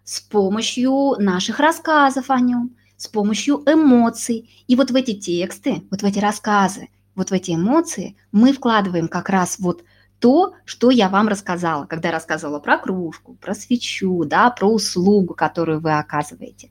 с 0.06 0.22
помощью 0.22 1.18
наших 1.20 1.60
рассказов 1.60 2.30
о 2.30 2.40
нем, 2.40 2.78
с 2.96 3.10
помощью 3.10 3.64
эмоций. 3.66 4.50
И 4.66 4.78
вот 4.78 4.92
в 4.92 4.96
эти 4.96 5.14
тексты, 5.14 5.84
вот 5.92 6.04
в 6.04 6.06
эти 6.06 6.20
рассказы, 6.20 6.88
вот 7.14 7.32
в 7.32 7.34
эти 7.34 7.52
эмоции 7.52 8.16
мы 8.32 8.54
вкладываем 8.54 9.10
как 9.10 9.28
раз 9.28 9.60
вот 9.60 9.84
то, 10.20 10.54
что 10.64 10.90
я 10.90 11.10
вам 11.10 11.28
рассказала, 11.28 11.86
когда 11.86 12.12
рассказывала 12.12 12.60
про 12.60 12.78
кружку, 12.78 13.34
про 13.42 13.54
свечу, 13.54 14.24
да, 14.24 14.52
про 14.52 14.72
услугу, 14.72 15.34
которую 15.34 15.82
вы 15.82 15.98
оказываете. 16.00 16.71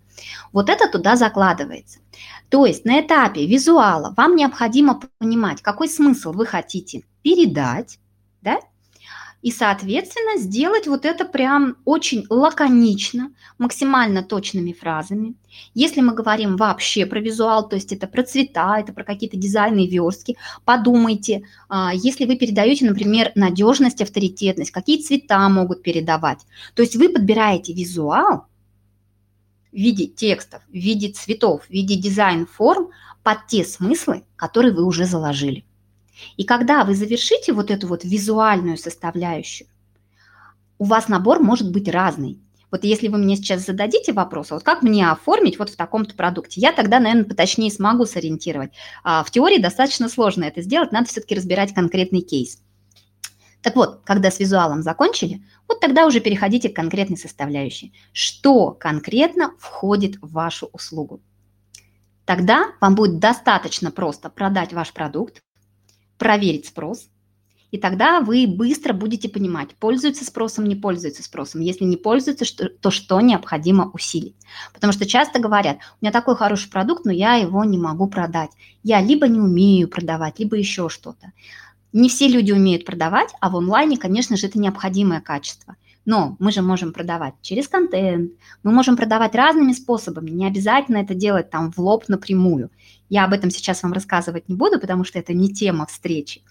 Вот 0.53 0.69
это 0.69 0.89
туда 0.89 1.17
закладывается. 1.17 2.01
То 2.49 2.67
есть 2.67 2.85
на 2.85 3.01
этапе 3.01 3.47
визуала 3.47 4.13
вам 4.17 4.37
необходимо 4.37 5.01
понимать, 5.19 5.63
какой 5.63 5.89
смысл 5.89 6.33
вы 6.33 6.47
хотите 6.47 7.05
передать, 7.23 7.99
да, 8.43 8.59
и, 9.43 9.51
соответственно, 9.51 10.39
сделать 10.39 10.87
вот 10.87 11.07
это 11.07 11.25
прям 11.25 11.77
очень 11.87 12.27
лаконично, 12.29 13.33
максимально 13.57 14.23
точными 14.23 14.73
фразами. 14.73 15.35
Если 15.73 16.03
мы 16.03 16.13
говорим 16.13 16.57
вообще 16.57 17.07
про 17.07 17.21
визуал, 17.21 17.67
то 17.67 17.77
есть 17.77 17.91
это 17.93 18.07
про 18.07 18.23
цвета, 18.23 18.77
это 18.79 18.93
про 18.93 19.03
какие-то 19.03 19.39
дизайны 19.39 19.85
и 19.85 19.89
верстки, 19.89 20.37
подумайте, 20.67 21.45
а, 21.71 21.93
если 21.95 22.27
вы 22.27 22.37
передаете, 22.37 22.85
например, 22.85 23.33
надежность, 23.35 24.03
авторитетность, 24.03 24.73
какие 24.73 25.01
цвета 25.01 25.49
могут 25.49 25.83
передавать. 25.83 26.41
То 26.75 26.83
есть 26.83 26.97
вы 26.97 27.09
подбираете 27.09 27.73
визуал, 27.73 28.45
в 29.73 29.77
виде 29.77 30.07
текстов, 30.07 30.63
в 30.69 30.75
виде 30.75 31.09
цветов, 31.09 31.65
в 31.65 31.71
виде 31.71 31.97
дизайн-форм 31.97 32.91
под 33.23 33.47
те 33.47 33.65
смыслы, 33.65 34.25
которые 34.37 34.75
вы 34.75 34.85
уже 34.85 35.05
заложили. 35.05 35.65
И 36.37 36.45
когда 36.45 36.85
вы 36.85 36.95
завершите 36.95 37.53
вот 37.53 37.71
эту 37.71 37.87
вот 37.87 38.05
визуальную 38.05 38.77
составляющую, 38.77 39.69
у 40.79 40.85
вас 40.85 41.09
набор 41.09 41.41
может 41.41 41.71
быть 41.71 41.89
разный. 41.89 42.41
Вот 42.71 42.85
если 42.85 43.09
вы 43.09 43.19
мне 43.19 43.37
сейчас 43.37 43.67
зададите 43.67 44.13
вопрос, 44.13 44.51
а 44.51 44.55
вот 44.55 44.63
как 44.63 44.83
мне 44.83 45.11
оформить 45.11 45.59
вот 45.59 45.71
в 45.71 45.77
таком-то 45.77 46.15
продукте, 46.15 46.61
я 46.61 46.73
тогда, 46.73 47.01
наверное, 47.01 47.25
поточнее 47.25 47.71
смогу 47.71 48.07
сориентировать. 48.07 48.73
А 49.03 49.25
в 49.25 49.31
теории 49.31 49.59
достаточно 49.59 50.09
сложно 50.09 50.45
это 50.45 50.63
сделать, 50.63 50.93
надо 50.93 51.09
все-таки 51.09 51.35
разбирать 51.35 51.75
конкретный 51.75 52.21
кейс. 52.21 52.63
Так 53.63 53.77
вот, 53.77 54.01
когда 54.05 54.31
с 54.31 54.39
визуалом 54.39 54.83
закончили, 54.83 55.45
вот 55.69 55.81
тогда 55.81 56.07
уже 56.07 56.21
переходите 56.21 56.69
к 56.69 56.77
конкретной 56.77 57.19
составляющей. 57.19 57.93
Что 58.13 58.71
конкретно 58.71 59.53
входит 59.59 60.17
в 60.23 60.33
вашу 60.33 60.71
услугу? 60.73 61.21
Тогда 62.25 62.73
вам 62.81 62.95
будет 62.95 63.19
достаточно 63.19 63.91
просто 63.91 64.31
продать 64.31 64.73
ваш 64.73 64.93
продукт, 64.93 65.43
проверить 66.17 66.67
спрос, 66.67 67.09
и 67.71 67.79
тогда 67.79 68.21
вы 68.21 68.47
быстро 68.49 68.93
будете 68.93 69.29
понимать, 69.29 69.77
пользуется 69.77 70.25
спросом, 70.25 70.67
не 70.67 70.75
пользуется 70.75 71.23
спросом. 71.23 71.61
Если 71.61 71.85
не 71.85 71.97
пользуется, 71.97 72.45
то 72.69 72.91
что 72.91 73.21
необходимо 73.21 73.91
усилить. 73.93 74.35
Потому 74.75 74.93
что 74.93 75.07
часто 75.07 75.39
говорят, 75.39 75.79
у 76.01 76.05
меня 76.05 76.13
такой 76.13 76.35
хороший 76.35 76.71
продукт, 76.71 77.05
но 77.05 77.13
я 77.13 77.35
его 77.35 77.63
не 77.65 77.79
могу 77.79 78.09
продать. 78.09 78.51
Я 78.83 79.01
либо 79.01 79.29
не 79.29 79.39
умею 79.39 79.89
продавать, 79.89 80.41
либо 80.41 80.57
еще 80.57 80.89
что-то. 80.89 81.33
Не 81.93 82.09
все 82.09 82.29
люди 82.29 82.53
умеют 82.53 82.85
продавать, 82.85 83.31
а 83.41 83.51
в 83.51 83.57
онлайне, 83.57 83.97
конечно 83.97 84.37
же, 84.37 84.47
это 84.47 84.59
необходимое 84.59 85.21
качество. 85.21 85.77
Но 86.05 86.37
мы 86.39 86.51
же 86.51 86.63
можем 86.63 86.93
продавать 86.93 87.35
через 87.43 87.69
контент, 87.69 88.33
мы 88.63 88.73
можем 88.73 88.97
продавать 88.97 89.35
разными 89.35 89.73
способами, 89.73 90.31
не 90.31 90.47
обязательно 90.47 90.99
это 90.99 91.15
делать 91.15 91.51
там 91.51 91.71
в 91.71 91.79
лоб 91.79 92.09
напрямую. 92.09 92.71
Я 93.09 93.25
об 93.25 93.33
этом 93.33 93.51
сейчас 93.51 93.83
вам 93.83 93.93
рассказывать 93.93 94.49
не 94.49 94.55
буду, 94.55 94.81
потому 94.81 95.05
что 95.05 95.19
это 95.19 95.35
не 95.35 95.53
тема 95.53 95.87
встречи. 95.87 96.43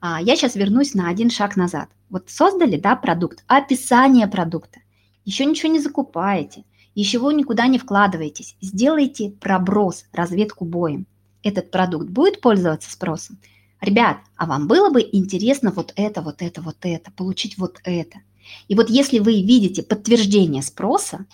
А, 0.00 0.22
я 0.22 0.36
сейчас 0.36 0.54
вернусь 0.54 0.94
на 0.94 1.08
один 1.08 1.28
шаг 1.28 1.56
назад. 1.56 1.88
Вот 2.08 2.30
создали, 2.30 2.78
да, 2.78 2.96
продукт, 2.96 3.44
описание 3.46 4.26
продукта. 4.26 4.80
Еще 5.24 5.44
ничего 5.44 5.70
не 5.72 5.80
закупаете, 5.80 6.64
еще 6.94 7.18
никуда 7.18 7.66
не 7.66 7.78
вкладываетесь. 7.78 8.56
Сделайте 8.60 9.30
проброс, 9.30 10.06
разведку 10.12 10.64
боем. 10.64 11.06
Этот 11.42 11.70
продукт 11.70 12.08
будет 12.08 12.40
пользоваться 12.40 12.90
спросом? 12.90 13.38
Ребят, 13.80 14.18
а 14.36 14.46
вам 14.46 14.66
было 14.66 14.90
бы 14.90 15.00
интересно 15.12 15.70
вот 15.70 15.92
это, 15.96 16.20
вот 16.20 16.42
это, 16.42 16.60
вот 16.60 16.76
это, 16.82 17.12
получить 17.12 17.58
вот 17.58 17.80
это? 17.84 18.18
И 18.66 18.74
вот 18.74 18.90
если 18.90 19.18
вы 19.18 19.42
видите 19.42 19.82
подтверждение 19.82 20.62
спроса, 20.62 21.26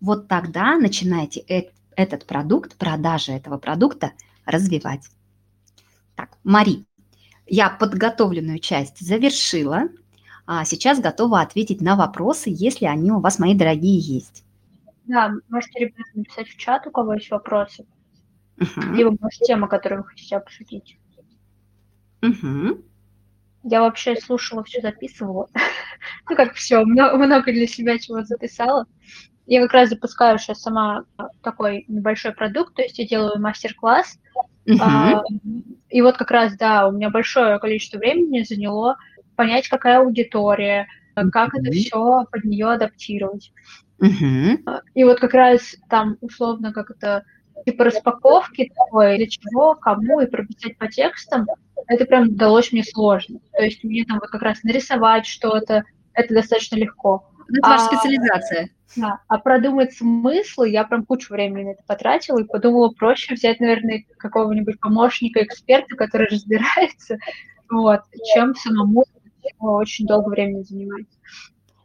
вот 0.00 0.28
тогда 0.28 0.76
начинаете 0.76 1.40
э- 1.48 1.70
этот 1.96 2.26
продукт, 2.26 2.76
продажи 2.76 3.32
этого 3.32 3.58
продукта 3.58 4.12
развивать. 4.46 5.08
Так, 6.14 6.38
Мари, 6.44 6.84
я 7.46 7.70
подготовленную 7.70 8.60
часть 8.60 9.00
завершила, 9.00 9.88
а 10.46 10.64
сейчас 10.64 11.00
готова 11.00 11.40
ответить 11.40 11.80
на 11.80 11.96
вопросы, 11.96 12.50
если 12.52 12.86
они 12.86 13.10
у 13.10 13.20
вас, 13.20 13.38
мои 13.38 13.54
дорогие, 13.54 13.98
есть. 13.98 14.44
Да, 15.06 15.32
можете, 15.48 15.80
ребята, 15.80 16.10
написать 16.14 16.48
в 16.48 16.56
чат, 16.56 16.86
у 16.86 16.90
кого 16.90 17.14
есть 17.14 17.30
вопросы. 17.30 17.86
Uh-huh. 18.58 18.94
Либо, 18.94 19.16
может, 19.20 19.40
тема, 19.40 19.68
которую 19.68 20.02
вы 20.02 20.08
хотите 20.08 20.36
обсудить. 20.36 20.98
Угу. 22.22 22.82
Я 23.64 23.80
вообще 23.80 24.16
слушала, 24.16 24.64
все 24.64 24.80
записывала. 24.80 25.48
ну, 26.28 26.36
как 26.36 26.54
все, 26.54 26.84
много, 26.84 27.16
много 27.16 27.52
для 27.52 27.66
себя 27.66 27.98
чего 27.98 28.22
записала. 28.22 28.86
Я 29.46 29.62
как 29.62 29.72
раз 29.72 29.88
запускаю 29.88 30.38
сейчас 30.38 30.60
сама 30.60 31.04
такой 31.42 31.84
небольшой 31.88 32.32
продукт, 32.32 32.74
то 32.74 32.82
есть 32.82 32.98
я 32.98 33.06
делаю 33.06 33.40
мастер-класс. 33.40 34.18
А, 34.78 35.22
и 35.88 36.02
вот 36.02 36.18
как 36.18 36.30
раз, 36.30 36.54
да, 36.56 36.86
у 36.86 36.92
меня 36.92 37.08
большое 37.08 37.58
количество 37.58 37.96
времени 37.96 38.42
заняло 38.42 38.98
понять, 39.36 39.68
какая 39.68 40.00
аудитория, 40.00 40.86
как 41.14 41.54
это 41.54 41.70
все 41.72 42.26
под 42.30 42.44
нее 42.44 42.70
адаптировать. 42.70 43.52
Угу. 43.98 44.80
И 44.94 45.04
вот 45.04 45.18
как 45.18 45.32
раз 45.32 45.76
там 45.88 46.18
условно 46.20 46.72
как 46.72 46.90
это 46.90 47.24
типа 47.64 47.84
распаковки 47.84 48.72
такой, 48.74 49.16
для 49.16 49.26
чего, 49.26 49.74
кому 49.74 50.20
и 50.20 50.26
прописать 50.26 50.76
по 50.78 50.88
текстам, 50.88 51.46
это 51.86 52.04
прям 52.04 52.36
далось 52.36 52.72
мне 52.72 52.84
сложно. 52.84 53.40
То 53.52 53.62
есть 53.62 53.82
мне 53.84 54.04
там 54.04 54.18
вот 54.20 54.28
как 54.28 54.42
раз 54.42 54.62
нарисовать 54.62 55.26
что-то, 55.26 55.84
это 56.12 56.34
достаточно 56.34 56.76
легко. 56.76 57.28
Это 57.48 57.66
а, 57.66 57.70
ваша 57.70 57.84
специализация. 57.86 58.70
Да, 58.96 59.20
а 59.28 59.38
продумать 59.38 59.94
смыслы 59.94 60.70
я 60.70 60.84
прям 60.84 61.04
кучу 61.04 61.32
времени 61.32 61.64
на 61.64 61.70
это 61.70 61.82
потратила 61.86 62.38
и 62.40 62.44
подумала, 62.46 62.90
проще 62.90 63.34
взять, 63.34 63.60
наверное, 63.60 64.04
какого-нибудь 64.18 64.80
помощника, 64.80 65.42
эксперта, 65.42 65.94
который 65.96 66.28
разбирается, 66.30 67.18
вот, 67.70 68.00
чем 68.34 68.54
самому 68.54 69.04
очень 69.60 70.06
долго 70.06 70.28
времени 70.28 70.62
занимать. 70.62 71.06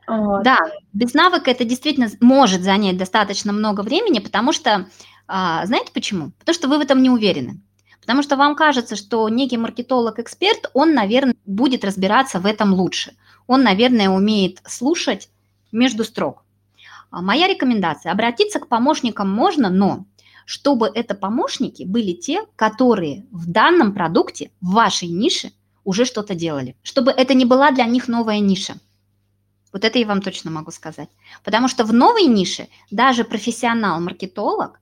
Вот. 0.08 0.44
Да, 0.44 0.60
без 0.92 1.14
навыка 1.14 1.52
это 1.52 1.64
действительно 1.64 2.10
может 2.20 2.62
занять 2.62 2.98
достаточно 2.98 3.54
много 3.54 3.82
времени, 3.82 4.20
потому 4.20 4.52
что, 4.52 4.88
а, 5.36 5.66
знаете 5.66 5.92
почему? 5.92 6.30
Потому 6.38 6.54
что 6.54 6.68
вы 6.68 6.78
в 6.78 6.82
этом 6.82 7.02
не 7.02 7.10
уверены. 7.10 7.60
Потому 8.00 8.22
что 8.22 8.36
вам 8.36 8.56
кажется, 8.56 8.96
что 8.96 9.28
некий 9.30 9.58
маркетолог-эксперт, 9.58 10.70
он, 10.76 10.94
наверное, 10.94 11.34
будет 11.48 11.84
разбираться 11.84 12.40
в 12.40 12.46
этом 12.46 12.72
лучше. 12.72 13.16
Он, 13.48 13.64
наверное, 13.64 14.10
умеет 14.10 14.62
слушать 14.68 15.30
между 15.72 16.04
строк. 16.04 16.44
А 17.10 17.24
моя 17.24 17.48
рекомендация– 17.48 18.12
обратиться 18.14 18.60
к 18.60 18.68
помощникам 18.68 19.28
можно, 19.28 19.72
но 19.72 20.06
чтобы 20.46 20.92
это 20.94 21.16
помощники 21.16 21.82
были 21.82 22.12
те, 22.12 22.44
которые 22.56 23.26
в 23.32 23.50
данном 23.50 23.96
продукте, 23.96 24.52
в 24.62 24.74
вашей 24.74 25.08
нише 25.08 25.52
уже 25.84 26.06
что-то 26.06 26.36
делали. 26.36 26.76
Чтобы 26.84 27.10
это 27.10 27.34
не 27.34 27.46
была 27.46 27.72
для 27.72 27.86
них 27.86 28.08
новая 28.08 28.38
ниша. 28.38 28.76
Вот 29.72 29.84
это 29.84 29.98
я 29.98 30.06
вам 30.06 30.22
точно 30.22 30.52
могу 30.52 30.70
сказать. 30.70 31.10
Потому 31.44 31.68
что 31.68 31.86
в 31.86 31.92
новой 31.92 32.28
нише 32.28 32.68
даже 32.92 33.24
профессионал-маркетолог 33.24 34.80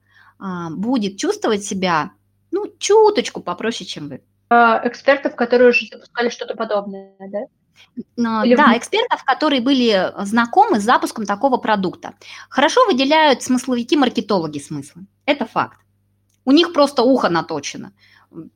будет 0.70 1.18
чувствовать 1.18 1.64
себя, 1.64 2.12
ну, 2.50 2.66
чуточку 2.78 3.40
попроще, 3.40 3.88
чем 3.88 4.08
вы. 4.08 4.22
А, 4.50 4.80
экспертов, 4.84 5.36
которые 5.36 5.70
уже 5.70 5.86
запускали 5.90 6.28
что-то 6.28 6.54
подобное, 6.54 7.14
да? 7.18 7.40
Но, 8.16 8.44
Или 8.44 8.54
да, 8.54 8.76
экспертов, 8.76 9.24
которые 9.24 9.60
были 9.60 10.12
знакомы 10.24 10.78
с 10.78 10.84
запуском 10.84 11.26
такого 11.26 11.56
продукта. 11.56 12.14
Хорошо 12.48 12.84
выделяют 12.86 13.42
смысловики-маркетологи 13.42 14.58
смыслы. 14.58 15.06
Это 15.24 15.46
факт. 15.46 15.80
У 16.44 16.52
них 16.52 16.72
просто 16.72 17.02
ухо 17.02 17.28
наточено. 17.28 17.92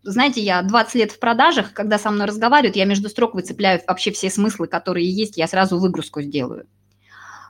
Знаете, 0.03 0.41
я 0.41 0.63
20 0.63 0.95
лет 0.95 1.13
в 1.13 1.19
продажах, 1.19 1.73
когда 1.73 1.99
со 1.99 2.11
мной 2.11 2.27
разговаривают, 2.27 2.77
я 2.77 2.85
между 2.85 3.09
строк 3.09 3.35
выцепляю 3.35 3.81
вообще 3.87 4.11
все 4.11 4.31
смыслы, 4.31 4.67
которые 4.67 5.11
есть, 5.11 5.37
я 5.37 5.47
сразу 5.47 5.79
выгрузку 5.79 6.23
сделаю. 6.23 6.67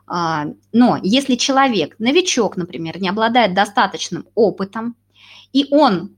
А, 0.07 0.47
но 0.73 0.99
если 1.03 1.35
человек, 1.35 1.97
новичок, 1.99 2.57
например, 2.57 3.01
не 3.01 3.09
обладает 3.09 3.55
достаточным 3.55 4.27
опытом, 4.35 4.97
и 5.53 5.67
он, 5.71 6.17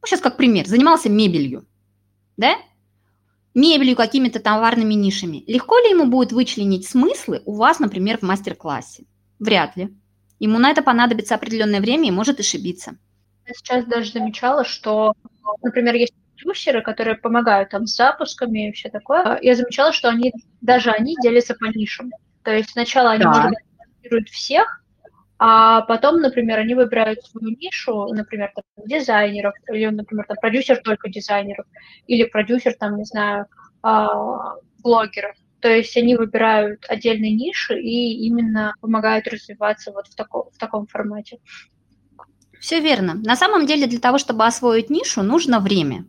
ну, 0.00 0.06
сейчас 0.06 0.20
как 0.20 0.36
пример, 0.36 0.66
занимался 0.66 1.08
мебелью, 1.08 1.66
да, 2.36 2.54
мебелью, 3.54 3.96
какими-то 3.96 4.40
товарными 4.40 4.94
нишами, 4.94 5.44
легко 5.46 5.78
ли 5.78 5.90
ему 5.90 6.06
будет 6.06 6.32
вычленить 6.32 6.88
смыслы 6.88 7.42
у 7.44 7.54
вас, 7.54 7.78
например, 7.78 8.18
в 8.18 8.22
мастер-классе? 8.22 9.04
Вряд 9.38 9.76
ли. 9.76 9.94
Ему 10.38 10.58
на 10.58 10.70
это 10.70 10.82
понадобится 10.82 11.34
определенное 11.34 11.80
время 11.80 12.08
и 12.08 12.12
может 12.12 12.40
ошибиться. 12.40 12.98
Я 13.46 13.54
сейчас 13.54 13.84
даже 13.86 14.12
замечала, 14.12 14.64
что 14.64 15.12
например, 15.62 15.94
есть 15.94 16.14
продюсеры, 16.36 16.82
которые 16.82 17.16
помогают 17.16 17.70
там 17.70 17.86
с 17.86 17.96
запусками 17.96 18.68
и 18.68 18.72
все 18.72 18.90
такое. 18.90 19.38
Я 19.42 19.54
замечала, 19.54 19.92
что 19.92 20.08
они, 20.08 20.32
даже 20.60 20.90
они 20.90 21.14
делятся 21.22 21.54
по 21.54 21.66
нишам. 21.66 22.10
То 22.46 22.54
есть 22.54 22.70
сначала 22.70 23.10
они, 23.10 23.24
да. 23.24 23.32
может 23.32 23.50
быть, 24.08 24.30
всех, 24.30 24.84
а 25.36 25.80
потом, 25.80 26.20
например, 26.20 26.60
они 26.60 26.76
выбирают 26.76 27.24
свою 27.24 27.56
нишу, 27.56 28.06
например, 28.12 28.52
там, 28.54 28.86
дизайнеров, 28.86 29.52
или, 29.68 29.86
например, 29.86 30.26
там, 30.28 30.36
продюсер 30.40 30.76
только 30.76 31.08
дизайнеров, 31.08 31.66
или 32.06 32.22
продюсер, 32.22 32.74
там, 32.78 32.98
не 32.98 33.04
знаю, 33.04 33.46
а, 33.82 34.54
блогеров. 34.78 35.34
То 35.58 35.68
есть 35.68 35.96
они 35.96 36.14
выбирают 36.14 36.86
отдельные 36.88 37.32
ниши 37.34 37.80
и 37.80 38.24
именно 38.28 38.74
помогают 38.80 39.26
развиваться 39.26 39.90
вот 39.90 40.06
в, 40.06 40.14
тако, 40.14 40.48
в 40.54 40.56
таком 40.56 40.86
формате. 40.86 41.38
Все 42.60 42.78
верно. 42.78 43.14
На 43.14 43.34
самом 43.34 43.66
деле 43.66 43.88
для 43.88 43.98
того, 43.98 44.18
чтобы 44.18 44.46
освоить 44.46 44.88
нишу, 44.88 45.24
нужно 45.24 45.58
время. 45.58 46.04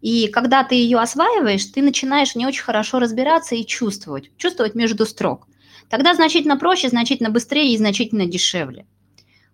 И 0.00 0.26
когда 0.28 0.64
ты 0.64 0.74
ее 0.74 0.98
осваиваешь, 0.98 1.66
ты 1.66 1.82
начинаешь 1.82 2.34
не 2.34 2.46
очень 2.46 2.64
хорошо 2.64 2.98
разбираться 2.98 3.54
и 3.54 3.64
чувствовать, 3.64 4.36
чувствовать 4.36 4.74
между 4.74 5.06
строк. 5.06 5.47
Тогда 5.88 6.14
значительно 6.14 6.56
проще, 6.56 6.88
значительно 6.88 7.30
быстрее 7.30 7.72
и 7.72 7.78
значительно 7.78 8.26
дешевле. 8.26 8.86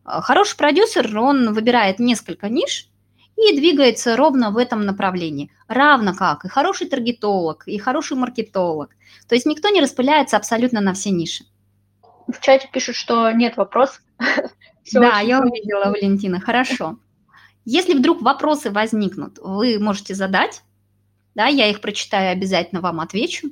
А, 0.05 0.20
хороший 0.20 0.57
продюсер, 0.57 1.16
он 1.18 1.53
выбирает 1.53 1.99
несколько 1.99 2.49
ниш 2.49 2.88
и 3.37 3.57
двигается 3.57 4.16
ровно 4.16 4.51
в 4.51 4.57
этом 4.57 4.85
направлении. 4.85 5.51
Равно 5.68 6.14
как 6.14 6.44
и 6.44 6.49
хороший 6.49 6.88
таргетолог, 6.88 7.66
и 7.66 7.79
хороший 7.79 8.16
маркетолог. 8.16 8.90
То 9.29 9.35
есть 9.35 9.47
никто 9.47 9.68
не 9.70 9.81
распыляется 9.81 10.37
абсолютно 10.37 10.81
на 10.81 10.92
все 10.92 11.11
ниши. 11.11 11.44
В 12.29 12.40
чате 12.40 12.68
пишут, 12.73 12.97
что 12.97 13.31
нет 13.33 13.57
вопросов. 13.57 14.03
Да, 14.92 15.20
я 15.20 15.40
увидела, 15.40 15.87
Валентина, 15.87 16.40
хорошо. 16.40 16.99
Если 17.64 17.94
вдруг 17.94 18.20
вопросы 18.20 18.70
возникнут, 18.70 19.38
вы 19.38 19.79
можете 19.79 20.14
задать, 20.14 20.62
да, 21.35 21.47
я 21.47 21.70
их 21.70 21.81
прочитаю, 21.81 22.33
обязательно 22.33 22.83
вам 22.83 23.01
отвечу. 23.01 23.49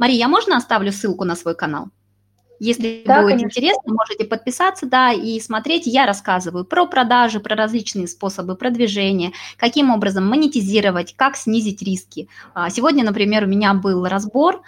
Мария, 0.00 0.28
можно 0.28 0.56
оставлю 0.56 0.92
ссылку 0.92 1.24
на 1.24 1.36
свой 1.36 1.54
канал? 1.54 1.90
Если 2.58 3.02
да, 3.06 3.20
будет 3.20 3.32
конечно. 3.32 3.46
интересно, 3.46 3.92
можете 3.92 4.24
подписаться, 4.24 4.86
да, 4.86 5.12
и 5.12 5.38
смотреть. 5.40 5.86
Я 5.86 6.06
рассказываю 6.06 6.64
про 6.64 6.86
продажи, 6.86 7.38
про 7.38 7.54
различные 7.54 8.08
способы 8.08 8.56
продвижения, 8.56 9.32
каким 9.58 9.90
образом 9.90 10.26
монетизировать, 10.26 11.14
как 11.16 11.36
снизить 11.36 11.82
риски. 11.82 12.28
А, 12.54 12.70
сегодня, 12.70 13.04
например, 13.04 13.44
у 13.44 13.46
меня 13.46 13.74
был 13.74 14.06
разбор 14.06 14.62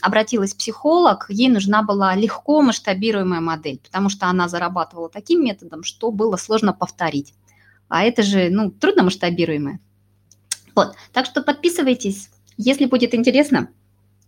обратилась 0.00 0.54
психолог, 0.54 1.26
ей 1.28 1.50
нужна 1.50 1.82
была 1.82 2.14
легко 2.14 2.62
масштабируемая 2.62 3.42
модель, 3.42 3.78
потому 3.84 4.08
что 4.08 4.26
она 4.26 4.48
зарабатывала 4.48 5.10
таким 5.10 5.44
методом, 5.44 5.84
что 5.84 6.10
было 6.10 6.36
сложно 6.36 6.72
повторить. 6.72 7.34
А 7.88 8.02
это 8.02 8.22
же, 8.22 8.48
ну, 8.50 8.70
трудно 8.70 9.02
масштабируемое. 9.02 9.78
Вот, 10.74 10.94
так 11.12 11.26
что 11.26 11.42
подписывайтесь, 11.42 12.30
если 12.56 12.86
будет 12.86 13.14
интересно, 13.14 13.68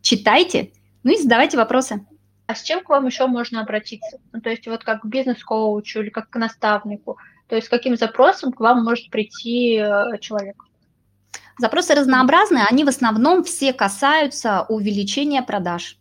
читайте, 0.03 0.73
ну 1.03 1.13
и 1.13 1.17
задавайте 1.17 1.57
вопросы. 1.57 2.07
А 2.47 2.55
с 2.55 2.63
чем 2.63 2.83
к 2.83 2.89
вам 2.89 3.07
еще 3.07 3.27
можно 3.27 3.61
обратиться? 3.61 4.19
Ну, 4.33 4.41
то 4.41 4.51
есть 4.51 4.67
вот 4.67 4.83
как 4.83 5.03
к 5.03 5.07
бизнес-коучу 5.07 6.01
или 6.01 6.11
как 6.11 6.31
к 6.31 6.37
наставнику? 6.37 7.17
То 7.47 7.55
есть 7.55 7.69
с 7.69 7.71
каким 7.71 7.97
запросом 7.97 8.53
к 8.53 8.61
вам 8.61 8.83
может 8.83 9.11
прийти 9.11 9.77
э, 9.77 10.19
человек? 10.21 10.65
Запросы 11.59 11.95
разнообразные, 11.95 12.65
они 12.65 12.85
в 12.85 12.89
основном 12.89 13.45
все 13.45 13.73
касаются 13.73 14.63
увеличения 14.69 15.43
продаж. 15.43 15.99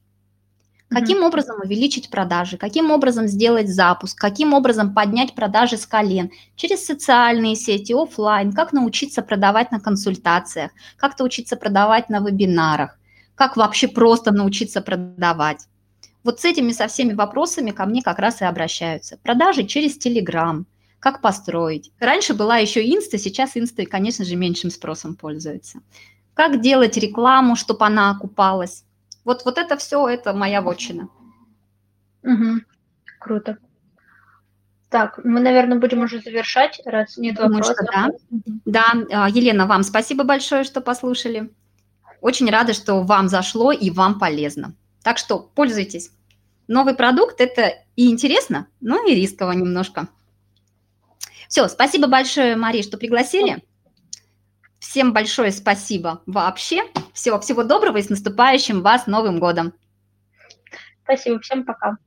Каким 0.90 1.24
образом 1.24 1.58
увеличить 1.64 2.10
продажи, 2.10 2.58
каким 2.58 2.90
образом 2.90 3.28
сделать 3.28 3.70
запуск, 3.70 4.18
каким 4.18 4.54
образом 4.54 4.96
поднять 4.96 5.36
продажи 5.36 5.78
с 5.78 5.86
колен, 5.86 6.32
через 6.56 6.84
социальные 6.84 7.56
сети, 7.56 7.94
офлайн, 7.94 8.54
как 8.54 8.74
научиться 8.74 9.22
продавать 9.22 9.72
на 9.72 9.80
консультациях, 9.80 10.72
как 10.98 11.20
научиться 11.20 11.58
продавать 11.58 12.10
на 12.10 12.22
вебинарах, 12.22 12.98
как 13.40 13.56
вообще 13.56 13.88
просто 13.88 14.32
научиться 14.34 14.82
продавать. 14.82 15.66
Вот 16.26 16.42
с 16.42 16.46
этими 16.46 16.74
со 16.74 16.88
всеми 16.88 17.14
вопросами 17.14 17.72
ко 17.72 17.86
мне 17.86 18.02
как 18.04 18.20
раз 18.20 18.42
и 18.42 18.46
обращаются. 18.46 19.18
Продажи 19.24 19.64
через 19.64 19.98
Телеграм, 19.98 20.66
как 21.00 21.22
построить. 21.22 21.94
Раньше 22.02 22.34
была 22.34 22.58
еще 22.58 22.82
инста, 22.82 23.18
сейчас 23.18 23.56
инста, 23.56 23.86
конечно 23.86 24.26
же, 24.26 24.36
меньшим 24.36 24.70
спросом 24.70 25.16
пользуется. 25.16 25.80
Как 26.34 26.60
делать 26.60 26.98
рекламу, 26.98 27.56
чтобы 27.56 27.86
она 27.86 28.12
окупалась. 28.12 28.84
Вот, 29.24 29.46
вот 29.46 29.58
это 29.58 29.78
все, 29.78 30.06
это 30.10 30.34
моя 30.34 30.62
вотчина. 30.62 31.08
Угу. 32.24 32.60
Круто. 33.22 33.58
Так, 34.90 35.18
мы, 35.24 35.40
наверное, 35.40 35.80
будем 35.80 36.02
уже 36.02 36.20
завершать, 36.20 36.82
раз 36.84 37.16
нет 37.16 37.38
Думаю, 37.38 37.64
вопросов. 37.64 37.88
да. 37.90 38.10
да, 38.66 38.94
а, 39.14 39.30
Елена, 39.30 39.66
вам 39.66 39.84
спасибо 39.84 40.26
большое, 40.26 40.66
что 40.66 40.82
послушали. 40.82 41.50
Очень 42.22 42.50
рада, 42.50 42.74
что 42.74 43.02
вам 43.02 43.28
зашло 43.30 43.72
и 43.72 43.90
вам 43.90 44.20
полезно. 44.20 44.76
Так 45.04 45.18
что 45.18 45.40
пользуйтесь. 45.40 46.12
Новый 46.68 46.94
продукт– 46.94 47.36
это 47.42 47.74
и 47.96 48.10
интересно, 48.12 48.68
но 48.82 49.04
и 49.06 49.16
рисково 49.16 49.54
немножко. 49.54 50.08
Все, 51.48 51.68
спасибо 51.68 52.08
большое, 52.08 52.56
Мария, 52.56 52.84
что 52.84 52.98
пригласили. 52.98 53.64
Всем 54.80 55.14
большое 55.14 55.52
спасибо 55.52 56.22
вообще. 56.26 56.84
Всего, 57.14 57.40
всего 57.40 57.64
доброго 57.64 57.98
и 57.98 58.04
с 58.04 58.10
наступающим 58.10 58.82
вас 58.82 59.08
Новым 59.08 59.40
годом. 59.40 59.74
Спасибо, 61.04 61.40
всем 61.40 61.66
пока. 61.66 61.98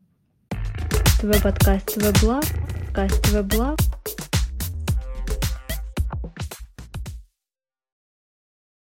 ТВ 1.20 1.42
подкаст 1.42 1.94
ТВ 1.94 2.22
Благ, 2.22 2.44
подкаст 2.86 3.22
ТВ 3.22 3.42
Благ. 3.42 3.78